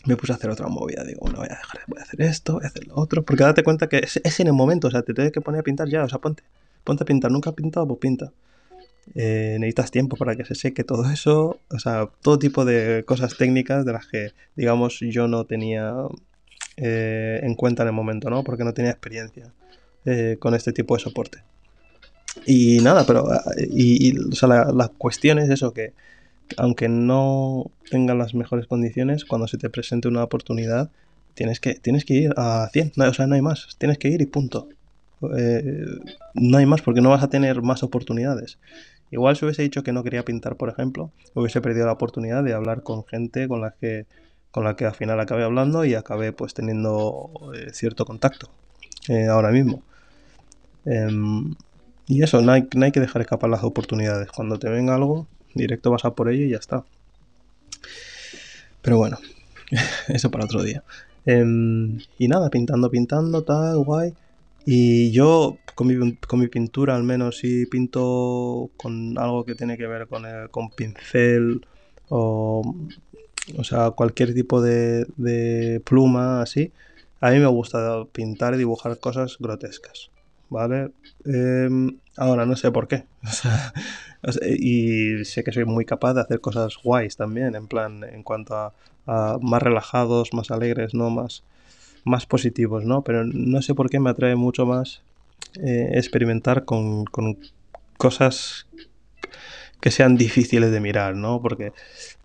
Me 0.06 0.16
puse 0.16 0.32
a 0.32 0.36
hacer 0.36 0.50
otra 0.50 0.68
movida. 0.68 1.04
Digo, 1.04 1.20
bueno, 1.22 1.38
voy 1.38 1.48
a 1.50 1.56
dejar, 1.56 1.80
voy 1.86 1.98
a 1.98 2.02
hacer 2.02 2.22
esto, 2.22 2.54
voy 2.54 2.64
a 2.64 2.68
hacer 2.68 2.86
lo 2.86 2.96
otro. 2.96 3.24
Porque 3.24 3.44
date 3.44 3.62
cuenta 3.62 3.88
que 3.88 3.98
es, 3.98 4.40
en 4.40 4.46
el 4.46 4.52
momento, 4.52 4.88
o 4.88 4.90
sea, 4.90 5.02
te 5.02 5.14
tienes 5.14 5.32
que 5.32 5.40
poner 5.40 5.60
a 5.60 5.64
pintar 5.64 5.88
ya, 5.88 6.04
o 6.04 6.08
sea, 6.08 6.18
ponte. 6.18 6.42
Ponte 6.84 7.02
a 7.02 7.06
pintar. 7.06 7.30
Nunca 7.30 7.50
has 7.50 7.56
pintado, 7.56 7.86
pues 7.86 7.98
pinta. 7.98 8.32
Eh, 9.14 9.56
necesitas 9.60 9.90
tiempo 9.90 10.16
para 10.16 10.34
que 10.36 10.44
se 10.44 10.54
seque 10.54 10.82
todo 10.82 11.08
eso, 11.10 11.60
o 11.70 11.78
sea, 11.78 12.08
todo 12.22 12.38
tipo 12.38 12.64
de 12.64 13.04
cosas 13.06 13.36
técnicas 13.36 13.84
de 13.84 13.92
las 13.92 14.06
que, 14.06 14.32
digamos, 14.56 14.98
yo 15.00 15.28
no 15.28 15.44
tenía 15.44 15.94
eh, 16.76 17.40
en 17.42 17.54
cuenta 17.54 17.82
en 17.82 17.88
el 17.88 17.94
momento, 17.94 18.30
¿no? 18.30 18.42
Porque 18.42 18.64
no 18.64 18.74
tenía 18.74 18.90
experiencia 18.90 19.52
eh, 20.04 20.36
con 20.40 20.54
este 20.54 20.72
tipo 20.72 20.96
de 20.96 21.02
soporte. 21.02 21.42
Y 22.44 22.80
nada, 22.80 23.06
pero 23.06 23.28
y, 23.70 24.18
o 24.18 24.32
sea, 24.32 24.48
la, 24.48 24.90
es 25.42 25.50
eso, 25.50 25.72
que 25.72 25.94
aunque 26.56 26.88
no 26.88 27.70
tengas 27.90 28.16
las 28.16 28.34
mejores 28.34 28.66
condiciones, 28.66 29.24
cuando 29.24 29.48
se 29.48 29.58
te 29.58 29.70
presente 29.70 30.08
una 30.08 30.24
oportunidad, 30.24 30.90
tienes 31.34 31.60
que, 31.60 31.74
tienes 31.74 32.04
que 32.04 32.14
ir 32.14 32.34
a 32.36 32.68
100, 32.72 32.92
o 32.96 33.14
sea, 33.14 33.26
no 33.26 33.34
hay 33.34 33.42
más, 33.42 33.76
tienes 33.78 33.98
que 33.98 34.08
ir 34.08 34.22
y 34.22 34.26
punto. 34.26 34.68
no 36.34 36.58
hay 36.58 36.66
más 36.66 36.82
porque 36.82 37.00
no 37.00 37.10
vas 37.10 37.22
a 37.22 37.28
tener 37.28 37.62
más 37.62 37.82
oportunidades. 37.82 38.58
Igual 39.10 39.36
si 39.36 39.44
hubiese 39.44 39.62
dicho 39.62 39.82
que 39.82 39.92
no 39.92 40.02
quería 40.02 40.24
pintar, 40.24 40.56
por 40.56 40.68
ejemplo, 40.68 41.10
hubiese 41.34 41.60
perdido 41.60 41.86
la 41.86 41.92
oportunidad 41.92 42.42
de 42.42 42.54
hablar 42.54 42.82
con 42.82 43.04
gente 43.04 43.46
con 43.46 43.60
la 43.60 43.72
que, 43.72 44.06
con 44.50 44.64
la 44.64 44.74
que 44.74 44.84
al 44.84 44.94
final 44.94 45.20
acabé 45.20 45.44
hablando 45.44 45.84
y 45.84 45.94
acabé 45.94 46.32
pues 46.32 46.54
teniendo 46.54 47.30
eh, 47.54 47.70
cierto 47.72 48.04
contacto 48.04 48.48
eh, 49.08 49.26
ahora 49.26 49.50
mismo. 49.50 49.82
Em, 50.84 51.54
y 52.08 52.22
eso, 52.22 52.40
no 52.42 52.52
hay, 52.52 52.68
no 52.74 52.84
hay 52.84 52.92
que 52.92 53.00
dejar 53.00 53.22
escapar 53.22 53.50
las 53.50 53.64
oportunidades. 53.64 54.30
Cuando 54.32 54.58
te 54.58 54.68
venga 54.68 54.94
algo, 54.94 55.26
directo 55.56 55.90
vas 55.90 56.04
a 56.04 56.14
por 56.14 56.30
ello 56.30 56.44
y 56.44 56.50
ya 56.50 56.58
está. 56.58 56.84
Pero 58.82 58.98
bueno, 58.98 59.18
eso 60.08 60.30
para 60.30 60.44
otro 60.44 60.62
día. 60.62 60.82
Em, 61.24 61.98
y 62.18 62.28
nada, 62.28 62.50
pintando, 62.50 62.90
pintando, 62.90 63.42
tal, 63.42 63.78
guay. 63.78 64.14
Y 64.64 65.10
yo 65.12 65.58
con 65.74 65.86
mi, 65.86 66.48
pintura 66.48 66.96
al 66.96 67.04
menos 67.04 67.38
si 67.38 67.66
pinto 67.66 68.70
con 68.76 69.18
algo 69.18 69.44
que 69.44 69.54
tiene 69.54 69.76
que 69.76 69.86
ver 69.86 70.08
con, 70.08 70.24
el, 70.24 70.50
con 70.50 70.70
pincel 70.70 71.64
o, 72.08 72.74
o 73.56 73.64
sea, 73.64 73.90
cualquier 73.90 74.34
tipo 74.34 74.60
de, 74.60 75.06
de 75.16 75.80
pluma 75.84 76.42
así, 76.42 76.72
a 77.20 77.30
mí 77.30 77.38
me 77.38 77.46
gusta 77.46 78.04
pintar 78.12 78.54
y 78.54 78.58
dibujar 78.58 78.98
cosas 78.98 79.36
grotescas, 79.38 80.10
¿vale? 80.48 80.92
Em, 81.24 81.98
ahora 82.16 82.46
no 82.46 82.56
sé 82.56 82.70
por 82.70 82.88
qué. 82.88 83.04
y 84.58 85.24
sé 85.24 85.44
que 85.44 85.52
soy 85.52 85.64
muy 85.64 85.84
capaz 85.84 86.14
de 86.14 86.20
hacer 86.20 86.40
cosas 86.40 86.76
guays 86.82 87.16
también, 87.16 87.54
en 87.54 87.68
plan, 87.68 88.04
en 88.04 88.22
cuanto 88.22 88.54
a, 88.54 88.72
más 89.40 89.62
relajados, 89.62 90.32
más 90.32 90.50
alegres, 90.50 90.94
¿no? 90.94 91.10
Más, 91.10 91.44
más 92.04 92.26
positivos, 92.26 92.84
¿no? 92.84 93.02
Pero 93.02 93.24
no 93.24 93.62
sé 93.62 93.74
por 93.74 93.88
qué 93.90 94.00
me 94.00 94.10
atrae 94.10 94.36
mucho 94.36 94.66
más 94.66 95.02
eh, 95.62 95.90
experimentar 95.94 96.64
con, 96.64 97.04
cosas 97.96 98.66
que 99.80 99.90
sean 99.90 100.16
difíciles 100.16 100.70
de 100.70 100.80
mirar, 100.80 101.14
¿no? 101.14 101.40
Porque 101.40 101.72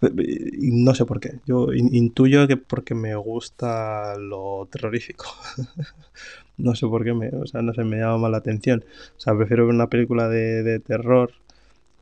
no 0.01 0.95
sé 0.95 1.05
por 1.05 1.19
qué. 1.19 1.39
Yo 1.45 1.71
intuyo 1.73 2.47
que 2.47 2.57
porque 2.57 2.95
me 2.95 3.15
gusta 3.15 4.17
lo 4.17 4.67
terrorífico. 4.71 5.25
no 6.57 6.75
sé 6.75 6.87
por 6.87 7.03
qué 7.03 7.13
me, 7.13 7.29
o 7.29 7.45
sea, 7.45 7.61
no 7.61 7.73
se 7.73 7.83
me 7.83 7.97
llama 7.97 8.17
más 8.17 8.31
la 8.31 8.37
atención. 8.37 8.83
O 9.17 9.19
sea, 9.19 9.35
prefiero 9.35 9.65
ver 9.65 9.75
una 9.75 9.87
película 9.87 10.29
de, 10.29 10.79
terror 10.79 11.31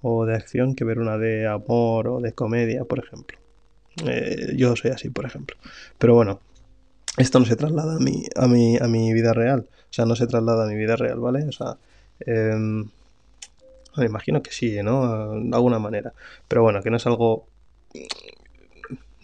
o 0.01 0.25
de 0.25 0.35
acción 0.35 0.75
que 0.75 0.85
ver 0.85 0.99
una 0.99 1.17
de 1.17 1.47
amor 1.47 2.07
o 2.07 2.21
de 2.21 2.33
comedia, 2.33 2.85
por 2.85 2.99
ejemplo. 2.99 3.37
Eh, 4.05 4.53
yo 4.55 4.75
soy 4.75 4.91
así, 4.91 5.09
por 5.09 5.25
ejemplo. 5.25 5.57
Pero 5.97 6.13
bueno, 6.15 6.39
esto 7.17 7.39
no 7.39 7.45
se 7.45 7.55
traslada 7.55 7.95
a 7.95 7.99
mi, 7.99 8.23
a 8.35 8.47
mi, 8.47 8.77
a 8.77 8.87
mi 8.87 9.13
vida 9.13 9.33
real. 9.33 9.67
O 9.89 9.93
sea, 9.93 10.05
no 10.05 10.15
se 10.15 10.27
traslada 10.27 10.65
a 10.65 10.67
mi 10.67 10.75
vida 10.75 10.95
real, 10.95 11.19
¿vale? 11.19 11.45
O 11.45 11.51
sea, 11.51 11.77
me 12.25 12.33
em, 12.33 12.89
imagino 13.97 14.41
que 14.41 14.51
sí, 14.51 14.81
¿no? 14.83 15.31
De 15.31 15.55
alguna 15.55 15.79
manera. 15.79 16.13
Pero 16.47 16.61
bueno, 16.61 16.81
que 16.83 16.89
no 16.89 16.97
es 16.97 17.05
algo 17.07 17.47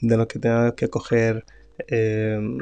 de 0.01 0.17
lo 0.17 0.27
que 0.27 0.39
tenga 0.39 0.75
que 0.75 0.89
coger 0.89 1.45
em, 1.87 2.57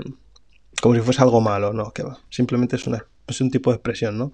como 0.84 0.96
si 0.96 1.02
fuese 1.02 1.22
algo 1.22 1.40
malo, 1.40 1.72
no, 1.72 1.94
que 1.94 2.04
va. 2.04 2.20
Simplemente 2.30 2.76
es, 2.76 2.84
es 3.28 3.40
un 3.40 3.50
tipo 3.50 3.70
de 3.70 3.78
expresión, 3.78 4.18
¿no? 4.18 4.34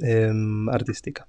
Em, 0.00 0.68
artística. 0.68 1.26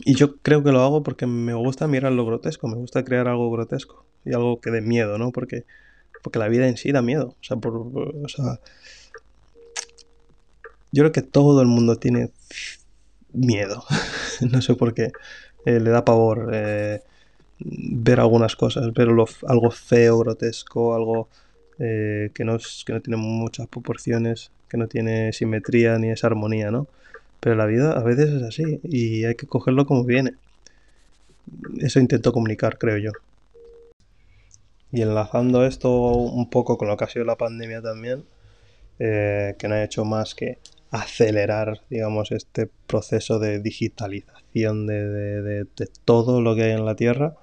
Y 0.00 0.16
yo 0.16 0.36
creo 0.36 0.62
que 0.62 0.70
lo 0.70 0.82
hago 0.82 1.02
porque 1.02 1.26
me 1.26 1.54
gusta 1.54 1.86
mirar 1.86 2.12
lo 2.12 2.26
grotesco, 2.26 2.68
me 2.68 2.76
gusta 2.76 3.06
crear 3.06 3.26
algo 3.26 3.50
grotesco 3.50 4.04
y 4.26 4.34
algo 4.34 4.60
que 4.60 4.70
dé 4.70 4.82
miedo, 4.82 5.16
¿no? 5.16 5.32
Porque 5.32 5.64
porque 6.22 6.38
la 6.38 6.48
vida 6.48 6.68
en 6.68 6.76
sí 6.76 6.92
da 6.92 7.00
miedo. 7.00 7.36
O 7.40 7.42
sea, 7.42 7.56
por, 7.56 7.74
o 7.74 8.28
sea, 8.28 8.60
yo 10.92 11.04
creo 11.04 11.12
que 11.12 11.22
todo 11.22 11.62
el 11.62 11.68
mundo 11.68 11.96
tiene 11.96 12.30
miedo. 13.32 13.82
no 14.52 14.60
sé 14.60 14.74
por 14.74 14.92
qué. 14.92 15.10
Eh, 15.64 15.80
le 15.80 15.88
da 15.88 16.04
pavor 16.04 16.50
eh, 16.52 17.00
ver 17.60 18.20
algunas 18.20 18.56
cosas, 18.56 18.92
ver 18.92 19.08
algo 19.08 19.70
feo, 19.70 20.18
grotesco, 20.18 20.94
algo 20.94 21.30
eh, 21.78 22.30
que, 22.34 22.44
no 22.44 22.58
que 22.84 22.92
no 22.92 23.00
tiene 23.00 23.16
muchas 23.16 23.66
proporciones, 23.68 24.50
que 24.68 24.76
no 24.76 24.88
tiene 24.88 25.32
simetría 25.32 25.98
ni 25.98 26.10
esa 26.10 26.26
armonía, 26.26 26.70
¿no? 26.70 26.86
Pero 27.40 27.54
la 27.54 27.66
vida 27.66 27.92
a 27.92 28.02
veces 28.02 28.30
es 28.30 28.42
así 28.42 28.80
y 28.82 29.24
hay 29.24 29.34
que 29.36 29.46
cogerlo 29.46 29.86
como 29.86 30.04
viene. 30.04 30.34
Eso 31.78 32.00
intento 32.00 32.32
comunicar, 32.32 32.78
creo 32.78 32.98
yo. 32.98 33.12
Y 34.90 35.02
enlazando 35.02 35.64
esto 35.64 35.90
un 35.90 36.48
poco 36.50 36.78
con 36.78 36.88
lo 36.88 36.96
que 36.96 37.04
ha 37.04 37.08
sido 37.08 37.24
la 37.24 37.36
pandemia 37.36 37.82
también, 37.82 38.24
eh, 38.98 39.54
que 39.58 39.68
no 39.68 39.74
ha 39.74 39.84
hecho 39.84 40.04
más 40.04 40.34
que 40.34 40.58
acelerar, 40.90 41.82
digamos, 41.90 42.32
este 42.32 42.68
proceso 42.86 43.38
de 43.38 43.60
digitalización 43.60 44.86
de, 44.86 45.66
todo 46.04 46.40
lo 46.40 46.56
que 46.56 46.64
hay 46.64 46.72
en 46.72 46.86
la 46.86 46.96
Tierra, 46.96 47.34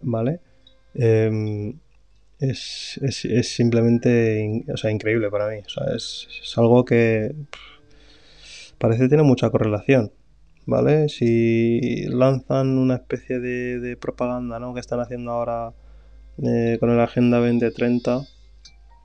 ¿vale? 0.00 0.40
Em, 0.94 1.74
es, 2.42 3.00
simplemente 3.42 4.64
o 4.72 4.76
sea, 4.76 4.90
increíble 4.90 5.30
para 5.30 5.48
mí. 5.48 5.58
O 5.64 5.68
sea, 5.68 5.94
es, 5.94 6.28
algo 6.56 6.84
que 6.84 7.34
parece 8.78 9.04
que 9.04 9.08
tiene 9.08 9.22
mucha 9.22 9.50
correlación. 9.50 10.12
¿Vale? 10.64 11.08
Si 11.08 12.06
lanzan 12.06 12.78
una 12.78 12.94
especie 12.94 13.40
de, 13.40 13.96
propaganda 13.96 14.60
¿no? 14.60 14.74
que 14.74 14.80
están 14.80 15.00
haciendo 15.00 15.32
ahora 15.32 15.72
eh, 16.40 16.76
con 16.78 16.90
el 16.90 17.00
Agenda 17.00 17.38
2030, 17.38 18.20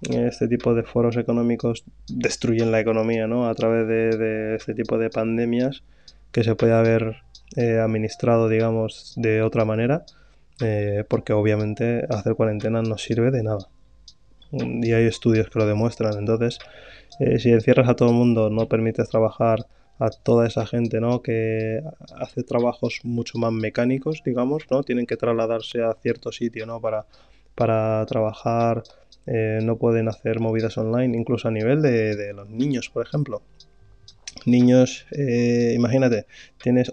este 0.01 0.47
tipo 0.47 0.75
de 0.75 0.83
foros 0.83 1.17
económicos 1.17 1.83
destruyen 2.07 2.71
la 2.71 2.79
economía, 2.79 3.25
¿no? 3.25 3.49
A 3.49 3.55
través 3.55 3.87
de, 3.87 4.55
este 4.55 4.75
tipo 4.75 4.99
de 4.99 5.09
pandemias 5.09 5.83
que 6.31 6.43
se 6.43 6.53
puede 6.53 6.73
haber 6.73 7.23
eh, 7.55 7.79
administrado, 7.79 8.49
digamos, 8.49 9.13
de 9.15 9.41
otra 9.41 9.65
manera, 9.65 10.05
eh, 10.61 11.03
porque 11.07 11.33
obviamente 11.33 12.05
hacer 12.09 12.35
cuarentena 12.35 12.81
no 12.81 12.97
sirve 12.97 13.31
de 13.31 13.43
nada. 13.43 13.67
Y 14.51 14.93
hay 14.93 15.05
estudios 15.05 15.49
que 15.49 15.59
lo 15.59 15.65
demuestran. 15.65 16.17
Entonces, 16.17 16.59
eh, 17.19 17.39
si 17.39 17.51
encierras 17.51 17.89
a 17.89 17.95
todo 17.95 18.09
el 18.09 18.15
mundo, 18.15 18.49
no 18.49 18.67
permites 18.67 19.09
trabajar 19.09 19.67
a 19.99 20.09
toda 20.09 20.47
esa 20.47 20.65
gente, 20.65 21.01
¿no? 21.01 21.21
Que 21.21 21.81
hace 22.19 22.43
trabajos 22.43 22.99
mucho 23.03 23.37
más 23.39 23.51
mecánicos, 23.51 24.21
digamos, 24.23 24.63
¿no? 24.69 24.83
Tienen 24.83 25.05
que 25.05 25.17
trasladarse 25.17 25.83
a 25.83 25.93
cierto 25.93 26.31
sitio, 26.31 26.65
¿no? 26.65 26.79
Para, 26.79 27.05
para 27.55 28.05
trabajar, 28.05 28.83
eh, 29.25 29.59
no 29.61 29.77
pueden 29.77 30.07
hacer 30.07 30.39
movidas 30.39 30.77
online, 30.77 31.17
incluso 31.17 31.49
a 31.49 31.51
nivel 31.51 31.81
de, 31.81 32.33
los 32.33 32.49
niños, 32.49 32.89
por 32.89 33.05
ejemplo. 33.05 33.41
Niños, 34.45 35.05
eh, 35.11 35.73
imagínate, 35.75 36.25
tienes 36.61 36.89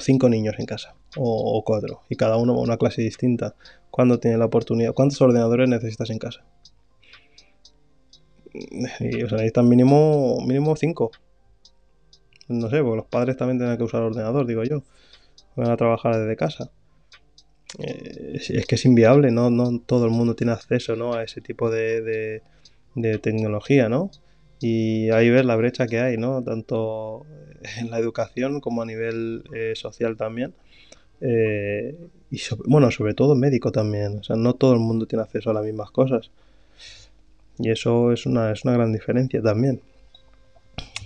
cinco 0.00 0.28
niños 0.28 0.56
en 0.58 0.66
casa, 0.66 0.94
o, 1.16 1.62
cuatro, 1.64 2.02
y 2.08 2.16
cada 2.16 2.36
uno 2.36 2.58
una 2.58 2.76
clase 2.76 3.02
distinta. 3.02 3.54
¿Cuándo 3.90 4.20
tiene 4.20 4.38
la 4.38 4.46
oportunidad? 4.46 4.94
¿Cuántos 4.94 5.20
ordenadores 5.20 5.68
necesitas 5.68 6.10
en 6.10 6.18
casa? 6.18 6.44
Y, 8.52 9.22
o 9.22 9.28
sea, 9.28 9.38
necesitan 9.38 9.68
mínimo, 9.68 10.38
mínimo 10.46 10.76
cinco 10.76 11.10
no 12.50 12.68
sé, 12.68 12.82
porque 12.82 12.96
los 12.96 13.06
padres 13.06 13.36
también 13.36 13.58
tienen 13.58 13.76
que 13.76 13.84
usar 13.84 14.02
ordenador, 14.02 14.44
digo 14.44 14.64
yo. 14.64 14.82
Van 15.54 15.70
a 15.70 15.76
trabajar 15.76 16.18
desde 16.18 16.36
casa. 16.36 16.70
Eh, 17.78 18.40
es 18.48 18.66
que 18.66 18.74
es 18.74 18.84
inviable, 18.84 19.30
¿no? 19.30 19.50
No 19.50 19.80
todo 19.80 20.04
el 20.06 20.10
mundo 20.10 20.34
tiene 20.34 20.52
acceso 20.52 20.96
¿no? 20.96 21.14
a 21.14 21.22
ese 21.22 21.40
tipo 21.40 21.70
de, 21.70 22.42
tecnología, 23.22 23.88
¿no? 23.88 24.10
Y 24.60 25.10
ahí 25.10 25.30
ves 25.30 25.44
la 25.44 25.56
brecha 25.56 25.86
que 25.86 26.00
hay, 26.00 26.16
¿no? 26.16 26.42
Tanto 26.42 27.26
en 27.78 27.90
la 27.90 27.98
educación 27.98 28.60
como 28.60 28.82
a 28.82 28.86
nivel 28.86 29.44
eh, 29.54 29.72
social 29.74 30.16
también. 30.16 30.54
Eh, 31.20 31.96
y 32.30 32.40
bueno, 32.66 32.90
sobre 32.90 33.14
todo 33.14 33.34
médico 33.34 33.72
también. 33.72 34.18
O 34.18 34.22
sea, 34.22 34.36
no 34.36 34.54
todo 34.54 34.74
el 34.74 34.80
mundo 34.80 35.06
tiene 35.06 35.22
acceso 35.22 35.50
a 35.50 35.54
las 35.54 35.64
mismas 35.64 35.90
cosas. 35.90 36.30
Y 37.58 37.70
eso 37.70 38.12
es 38.12 38.26
una, 38.26 38.52
es 38.52 38.64
una 38.64 38.74
gran 38.74 38.92
diferencia 38.92 39.42
también 39.42 39.80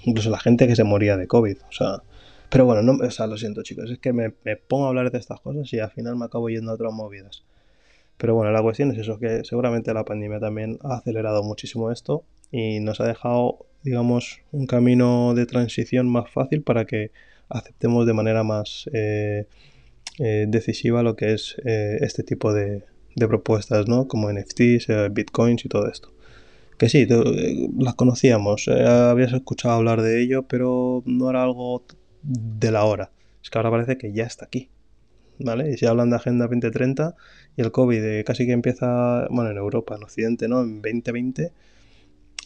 incluso 0.05 0.31
la 0.31 0.39
gente 0.39 0.67
que 0.67 0.77
se 0.77 0.85
moría 0.85 1.17
de 1.17 1.27
COVID, 1.27 1.57
o 1.69 1.73
sea, 1.73 2.03
pero 2.51 2.65
bueno, 2.65 2.83
no, 2.83 3.05
o 3.05 3.11
sea, 3.11 3.27
lo 3.27 3.37
siento 3.37 3.63
chicos, 3.63 3.91
es 3.91 3.99
que 3.99 4.13
me, 4.13 4.31
pongo 4.57 4.87
a 4.87 4.89
hablar 4.89 5.11
de 5.11 5.19
estas 5.19 5.41
cosas 5.41 5.73
y 5.73 5.81
al 5.81 5.91
final 5.91 6.17
me 6.17 6.27
acabo 6.27 6.49
yendo 6.49 6.71
a 6.71 6.75
otras 6.75 6.93
movidas. 6.93 7.43
Pero 8.17 8.35
bueno, 8.35 8.53
la 8.53 8.63
cuestión 8.63 8.93
es 8.93 8.99
eso, 8.99 9.19
que 9.19 9.45
seguramente 9.45 9.93
la 9.93 10.05
pandemia 10.05 10.39
también 10.39 10.79
ha 10.83 10.97
acelerado 10.97 11.43
muchísimo 11.43 11.91
esto 11.91 12.23
y 12.55 12.79
nos 12.79 13.01
ha 13.01 13.09
dejado, 13.09 13.67
digamos, 13.83 14.41
un 14.53 14.69
camino 14.69 15.35
de 15.35 15.45
transición 15.45 16.09
más 16.09 16.31
fácil 16.31 16.63
para 16.63 16.85
que 16.85 17.11
aceptemos 17.49 18.07
de 18.07 18.13
manera 18.13 18.45
más 18.45 18.89
eh, 18.93 19.49
eh, 20.21 20.47
decisiva 20.47 21.03
lo 21.03 21.17
que 21.17 21.33
es 21.33 21.57
eh, 21.65 21.99
este 22.01 22.23
tipo 22.23 22.55
de, 22.55 22.85
propuestas, 23.17 23.89
¿no? 23.89 24.07
Como 24.07 24.31
NFTs, 24.33 24.87
bitcoins 25.13 25.65
y 25.65 25.69
todo 25.69 25.89
esto 25.89 26.13
que 26.79 26.89
sí, 26.89 27.07
las 27.79 27.95
conocíamos, 27.95 28.67
habías 28.67 29.33
escuchado 29.33 29.75
hablar 29.75 30.03
de 30.03 30.21
ello, 30.21 30.43
pero 30.43 31.05
no 31.07 31.31
era 31.31 31.45
algo 31.45 31.85
de 32.23 32.73
la 32.73 32.85
hora. 32.85 33.13
Es 33.41 33.49
que 33.49 33.59
ahora 33.59 33.71
parece 33.71 33.97
que 33.97 34.13
ya 34.13 34.25
está 34.25 34.47
aquí. 34.47 34.71
¿Vale? 35.39 35.71
Y 35.71 35.77
si 35.77 35.87
hablan 35.87 36.11
de 36.11 36.17
Agenda 36.17 36.47
2030 36.47 37.15
y 37.57 37.63
el 37.63 37.71
COVID 37.71 38.25
casi 38.25 38.45
que 38.47 38.53
empieza, 38.53 39.29
bueno, 39.31 39.53
en 39.53 39.57
Europa, 39.57 39.95
en 39.95 40.03
Occidente, 40.03 40.49
¿no? 40.49 40.63
En 40.63 40.83
2020, 40.83 41.53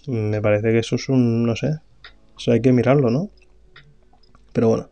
me 0.09 0.41
parece 0.41 0.73
que 0.73 0.79
eso 0.79 0.97
es 0.97 1.09
un, 1.09 1.45
no 1.45 1.55
sé, 1.55 1.81
eso 2.37 2.53
hay 2.53 2.63
que 2.63 2.73
mirarlo, 2.73 3.11
¿no? 3.11 3.31
Pero 4.53 4.69
bueno, 4.69 4.91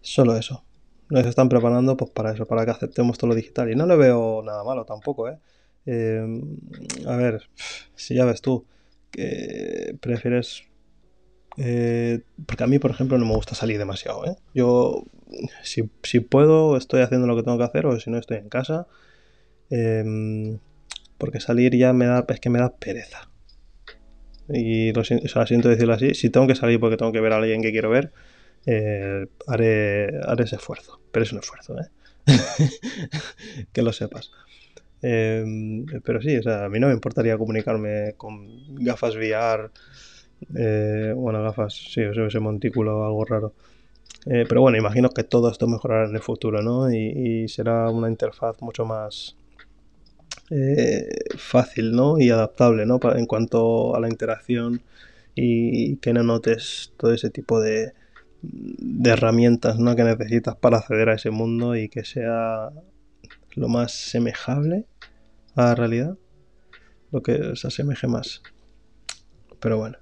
solo 0.00 0.36
eso. 0.36 0.64
Nos 1.10 1.26
están 1.26 1.48
preparando 1.48 1.96
pues 1.96 2.10
para 2.10 2.32
eso, 2.32 2.46
para 2.46 2.64
que 2.64 2.70
aceptemos 2.70 3.18
todo 3.18 3.28
lo 3.28 3.34
digital. 3.34 3.70
Y 3.70 3.76
no 3.76 3.86
le 3.86 3.96
veo 3.96 4.42
nada 4.42 4.64
malo 4.64 4.84
tampoco, 4.84 5.28
¿eh? 5.28 5.38
Em, 5.86 6.56
a 7.06 7.16
ver, 7.16 7.48
si 7.94 8.14
ya 8.14 8.24
ves 8.24 8.40
tú, 8.42 8.66
que 9.10 9.96
prefieres... 10.00 10.64
Eh, 11.56 12.20
porque 12.46 12.64
a 12.64 12.66
mí, 12.66 12.78
por 12.78 12.90
ejemplo, 12.90 13.18
no 13.18 13.26
me 13.26 13.34
gusta 13.34 13.54
salir 13.54 13.78
demasiado, 13.78 14.24
¿eh? 14.26 14.36
Yo, 14.54 15.04
si, 15.62 15.82
puedo, 16.20 16.76
estoy 16.76 17.02
haciendo 17.02 17.26
lo 17.26 17.36
que 17.36 17.42
tengo 17.42 17.58
que 17.58 17.64
hacer, 17.64 17.86
o 17.86 17.98
si 18.00 18.10
no, 18.10 18.18
estoy 18.18 18.38
en 18.38 18.48
casa. 18.48 18.86
Em, 19.70 20.58
porque 21.18 21.40
salir 21.40 21.76
ya 21.76 21.92
me 21.92 22.06
da, 22.06 22.24
es 22.28 22.40
que 22.40 22.50
me 22.50 22.60
da 22.60 22.70
pereza. 22.76 23.28
Y 24.48 24.92
lo 24.92 25.04
siento 25.04 25.68
decirlo 25.68 25.94
así, 25.94 26.14
si 26.14 26.30
tengo 26.30 26.46
que 26.46 26.54
salir 26.54 26.80
porque 26.80 26.96
tengo 26.96 27.12
que 27.12 27.20
ver 27.20 27.32
a 27.32 27.36
alguien 27.36 27.62
que 27.62 27.70
quiero 27.70 27.90
ver, 27.90 28.12
eh, 28.66 29.26
haré, 29.46 30.20
haré 30.26 30.44
ese 30.44 30.56
esfuerzo. 30.56 31.00
Pero 31.12 31.24
es 31.24 31.32
un 31.32 31.38
esfuerzo, 31.38 31.76
¿eh? 31.78 31.88
que 33.72 33.82
lo 33.82 33.92
sepas. 33.92 34.30
Em, 35.02 35.86
pero 36.04 36.20
sí, 36.20 36.36
o 36.36 36.42
sea, 36.42 36.64
a 36.64 36.68
mí 36.68 36.80
no 36.80 36.88
me 36.88 36.92
importaría 36.92 37.38
comunicarme 37.38 38.14
con 38.16 38.84
gafas 38.84 39.14
VR, 39.14 39.70
eh, 40.56 41.12
bueno, 41.14 41.42
gafas, 41.42 41.74
sí, 41.74 42.00
ese 42.02 42.40
montículo 42.40 43.04
algo 43.04 43.24
raro. 43.24 43.54
Eh, 44.26 44.44
pero 44.48 44.60
bueno, 44.60 44.76
imagino 44.76 45.10
que 45.10 45.24
todo 45.24 45.50
esto 45.50 45.66
mejorará 45.66 46.08
en 46.08 46.14
el 46.14 46.22
futuro, 46.22 46.62
¿no? 46.62 46.92
Y, 46.92 47.48
será 47.48 47.88
una 47.90 48.08
interfaz 48.08 48.60
mucho 48.60 48.84
más 48.84 49.36
eh, 50.50 51.08
fácil, 51.36 51.92
¿no? 51.92 52.18
Y 52.18 52.30
adaptable, 52.30 52.86
¿no? 52.86 52.98
en 53.14 53.26
cuanto 53.26 53.94
a 53.94 54.00
la 54.00 54.08
interacción 54.08 54.82
y 55.34 55.96
que 55.96 56.12
no 56.12 56.22
notes 56.22 56.92
todo 56.96 57.12
ese 57.12 57.30
tipo 57.30 57.60
de, 57.60 57.92
herramientas, 59.04 59.78
¿no? 59.78 59.94
Que 59.94 60.04
necesitas 60.04 60.56
para 60.56 60.78
acceder 60.78 61.10
a 61.10 61.14
ese 61.14 61.30
mundo 61.30 61.76
y 61.76 61.88
que 61.88 62.04
sea 62.04 62.70
lo 63.54 63.68
más 63.68 63.92
semejable 63.92 64.86
a 65.54 65.66
la 65.66 65.74
realidad, 65.74 66.16
lo 67.12 67.22
que 67.22 67.56
se 67.56 67.66
asemeje 67.68 68.06
más. 68.06 68.42
Pero 69.60 69.76
bueno, 69.76 69.98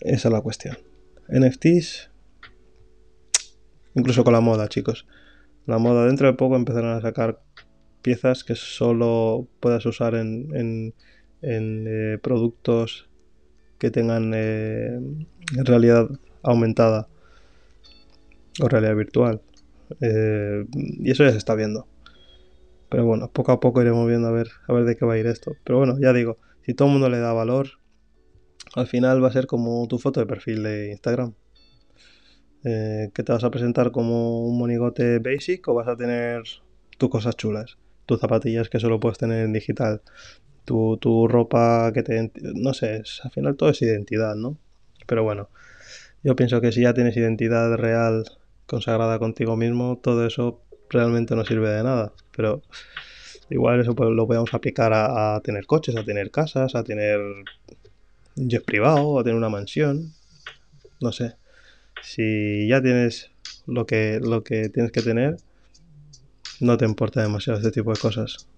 esa 0.00 0.28
es 0.28 0.32
la 0.32 0.40
cuestión. 0.40 0.76
NFTs, 1.28 2.10
incluso 3.94 4.24
con 4.24 4.34
la 4.34 4.40
moda, 4.40 4.68
chicos. 4.68 5.06
La 5.66 5.78
moda 5.78 6.06
dentro 6.06 6.26
de 6.26 6.34
poco 6.34 6.56
empezarán 6.56 6.96
a 6.96 7.00
sacar 7.00 7.40
piezas 8.02 8.44
que 8.44 8.54
solo 8.54 9.46
puedas 9.60 9.86
usar 9.86 10.14
en, 10.14 10.48
en, 10.54 10.94
eh, 11.86 12.18
productos 12.22 13.08
que 13.78 13.90
tengan 13.90 14.32
eh, 14.34 15.00
realidad 15.64 16.08
aumentada 16.42 17.08
o 18.60 18.68
realidad 18.68 18.96
virtual. 18.96 19.40
Eh, 20.00 20.66
y 20.72 21.10
eso 21.10 21.24
ya 21.24 21.30
se 21.30 21.38
está 21.38 21.54
viendo. 21.54 21.86
Pero 22.88 23.06
bueno, 23.06 23.30
poco 23.32 23.52
a 23.52 23.60
poco 23.60 23.80
iremos 23.80 24.06
viendo 24.06 24.28
a 24.28 24.32
ver, 24.32 24.48
a 24.68 24.72
ver 24.72 24.84
de 24.84 24.96
qué 24.96 25.04
va 25.04 25.14
a 25.14 25.18
ir 25.18 25.26
esto. 25.26 25.56
Pero 25.64 25.78
bueno, 25.78 25.96
ya 26.00 26.12
digo, 26.12 26.38
si 26.62 26.74
todo 26.74 26.88
el 26.88 26.92
mundo 26.92 27.08
le 27.08 27.18
da 27.18 27.32
valor, 27.32 27.68
al 28.74 28.86
final 28.86 29.22
va 29.24 29.28
a 29.28 29.32
ser 29.32 29.46
como 29.46 29.86
tu 29.88 29.98
foto 29.98 30.20
de 30.20 30.26
perfil 30.26 30.62
de 30.62 30.90
Instagram. 30.90 31.34
Que 32.62 33.10
te 33.24 33.32
vas 33.32 33.42
a 33.42 33.50
presentar 33.50 33.90
como 33.90 34.46
un 34.46 34.56
monigote 34.56 35.18
basic 35.18 35.66
o 35.66 35.74
vas 35.74 35.88
a 35.88 35.96
tener 35.96 36.44
tus 37.02 37.10
cosas 37.10 37.36
chulas, 37.36 37.78
tus 38.06 38.20
zapatillas 38.20 38.68
que 38.68 38.80
solo 38.80 39.00
puedes 39.00 39.18
tener 39.18 39.44
en 39.44 39.52
digital, 39.52 40.02
tu, 40.64 40.96
tu 40.98 41.28
ropa 41.28 41.92
que 41.92 42.02
te... 42.02 42.30
No 42.54 42.74
sé, 42.74 43.02
al 43.22 43.30
final 43.30 43.56
todo 43.56 43.70
es 43.70 43.82
identidad, 43.82 44.34
¿no? 44.34 44.56
Pero 45.06 45.24
bueno, 45.24 45.48
yo 46.22 46.36
pienso 46.36 46.60
que 46.60 46.72
si 46.72 46.82
ya 46.82 46.94
tienes 46.94 47.16
identidad 47.16 47.74
real 47.74 48.24
consagrada 48.66 49.18
contigo 49.18 49.56
mismo, 49.56 49.98
todo 50.02 50.26
eso 50.26 50.62
realmente 50.88 51.34
no 51.34 51.44
sirve 51.44 51.70
de 51.70 51.82
nada. 51.82 52.12
Pero 52.36 52.62
igual 53.50 53.80
eso 53.80 53.94
pues, 53.94 54.10
lo 54.10 54.26
podemos 54.26 54.54
aplicar 54.54 54.92
a, 54.94 55.40
tener 55.42 55.66
coches, 55.66 55.96
a 55.96 56.04
tener 56.04 56.30
casas, 56.30 56.74
a 56.74 56.84
tener 56.84 57.18
un 57.18 58.48
jet 58.48 58.64
privado, 58.64 59.18
a 59.18 59.24
tener 59.24 59.36
una 59.36 59.48
mansión. 59.48 60.12
No 61.00 61.12
sé. 61.12 61.34
Si 62.02 62.68
ya 62.68 62.80
tienes 62.80 63.30
lo 63.66 63.86
que, 63.86 64.20
lo 64.22 64.44
que 64.44 64.68
tienes 64.68 64.92
que 64.92 65.02
tener, 65.02 65.36
no 66.62 66.76
te 66.76 66.84
importa 66.84 67.22
demasiado 67.22 67.58
este 67.58 67.72
tipo 67.72 67.92
de 67.92 68.00
cosas. 68.00 68.48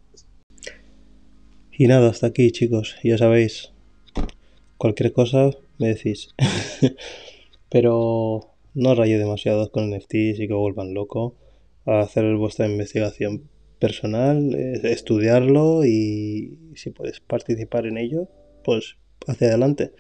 Y 1.73 1.87
nada, 1.87 2.11
hasta 2.11 2.29
aquí 2.29 2.53
chicos, 2.53 2.97
ya 3.03 3.19
sabéis, 3.19 3.73
cualquier 4.77 5.12
cosa 5.12 5.51
me 5.79 5.88
decís. 5.88 6.29
Pero 7.71 8.53
no 8.75 8.95
rayé 8.95 9.19
demasiado 9.19 9.71
con 9.73 9.90
NFTs 9.90 10.38
y 10.38 10.49
que 10.49 10.55
vuelvan 10.55 10.95
loco 10.95 11.35
a 11.87 12.01
hacer 12.01 12.37
vuestra 12.37 12.69
investigación 12.69 13.49
personal, 13.79 14.55
estudiarlo 14.55 15.85
y 15.85 16.73
si 16.77 16.90
puedes 16.90 17.21
participar 17.21 17.87
en 17.87 17.99
ello, 17.99 18.29
pues 18.62 18.97
hacia 19.27 19.49
adelante, 19.49 19.93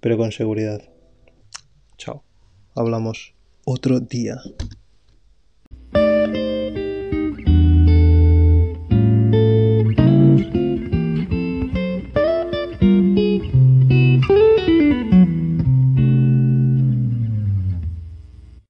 pero 0.00 0.16
con 0.16 0.32
seguridad. 0.32 0.82
Chao. 1.98 2.24
Hablamos 2.74 3.34
otro 3.64 4.00
día. 4.00 4.38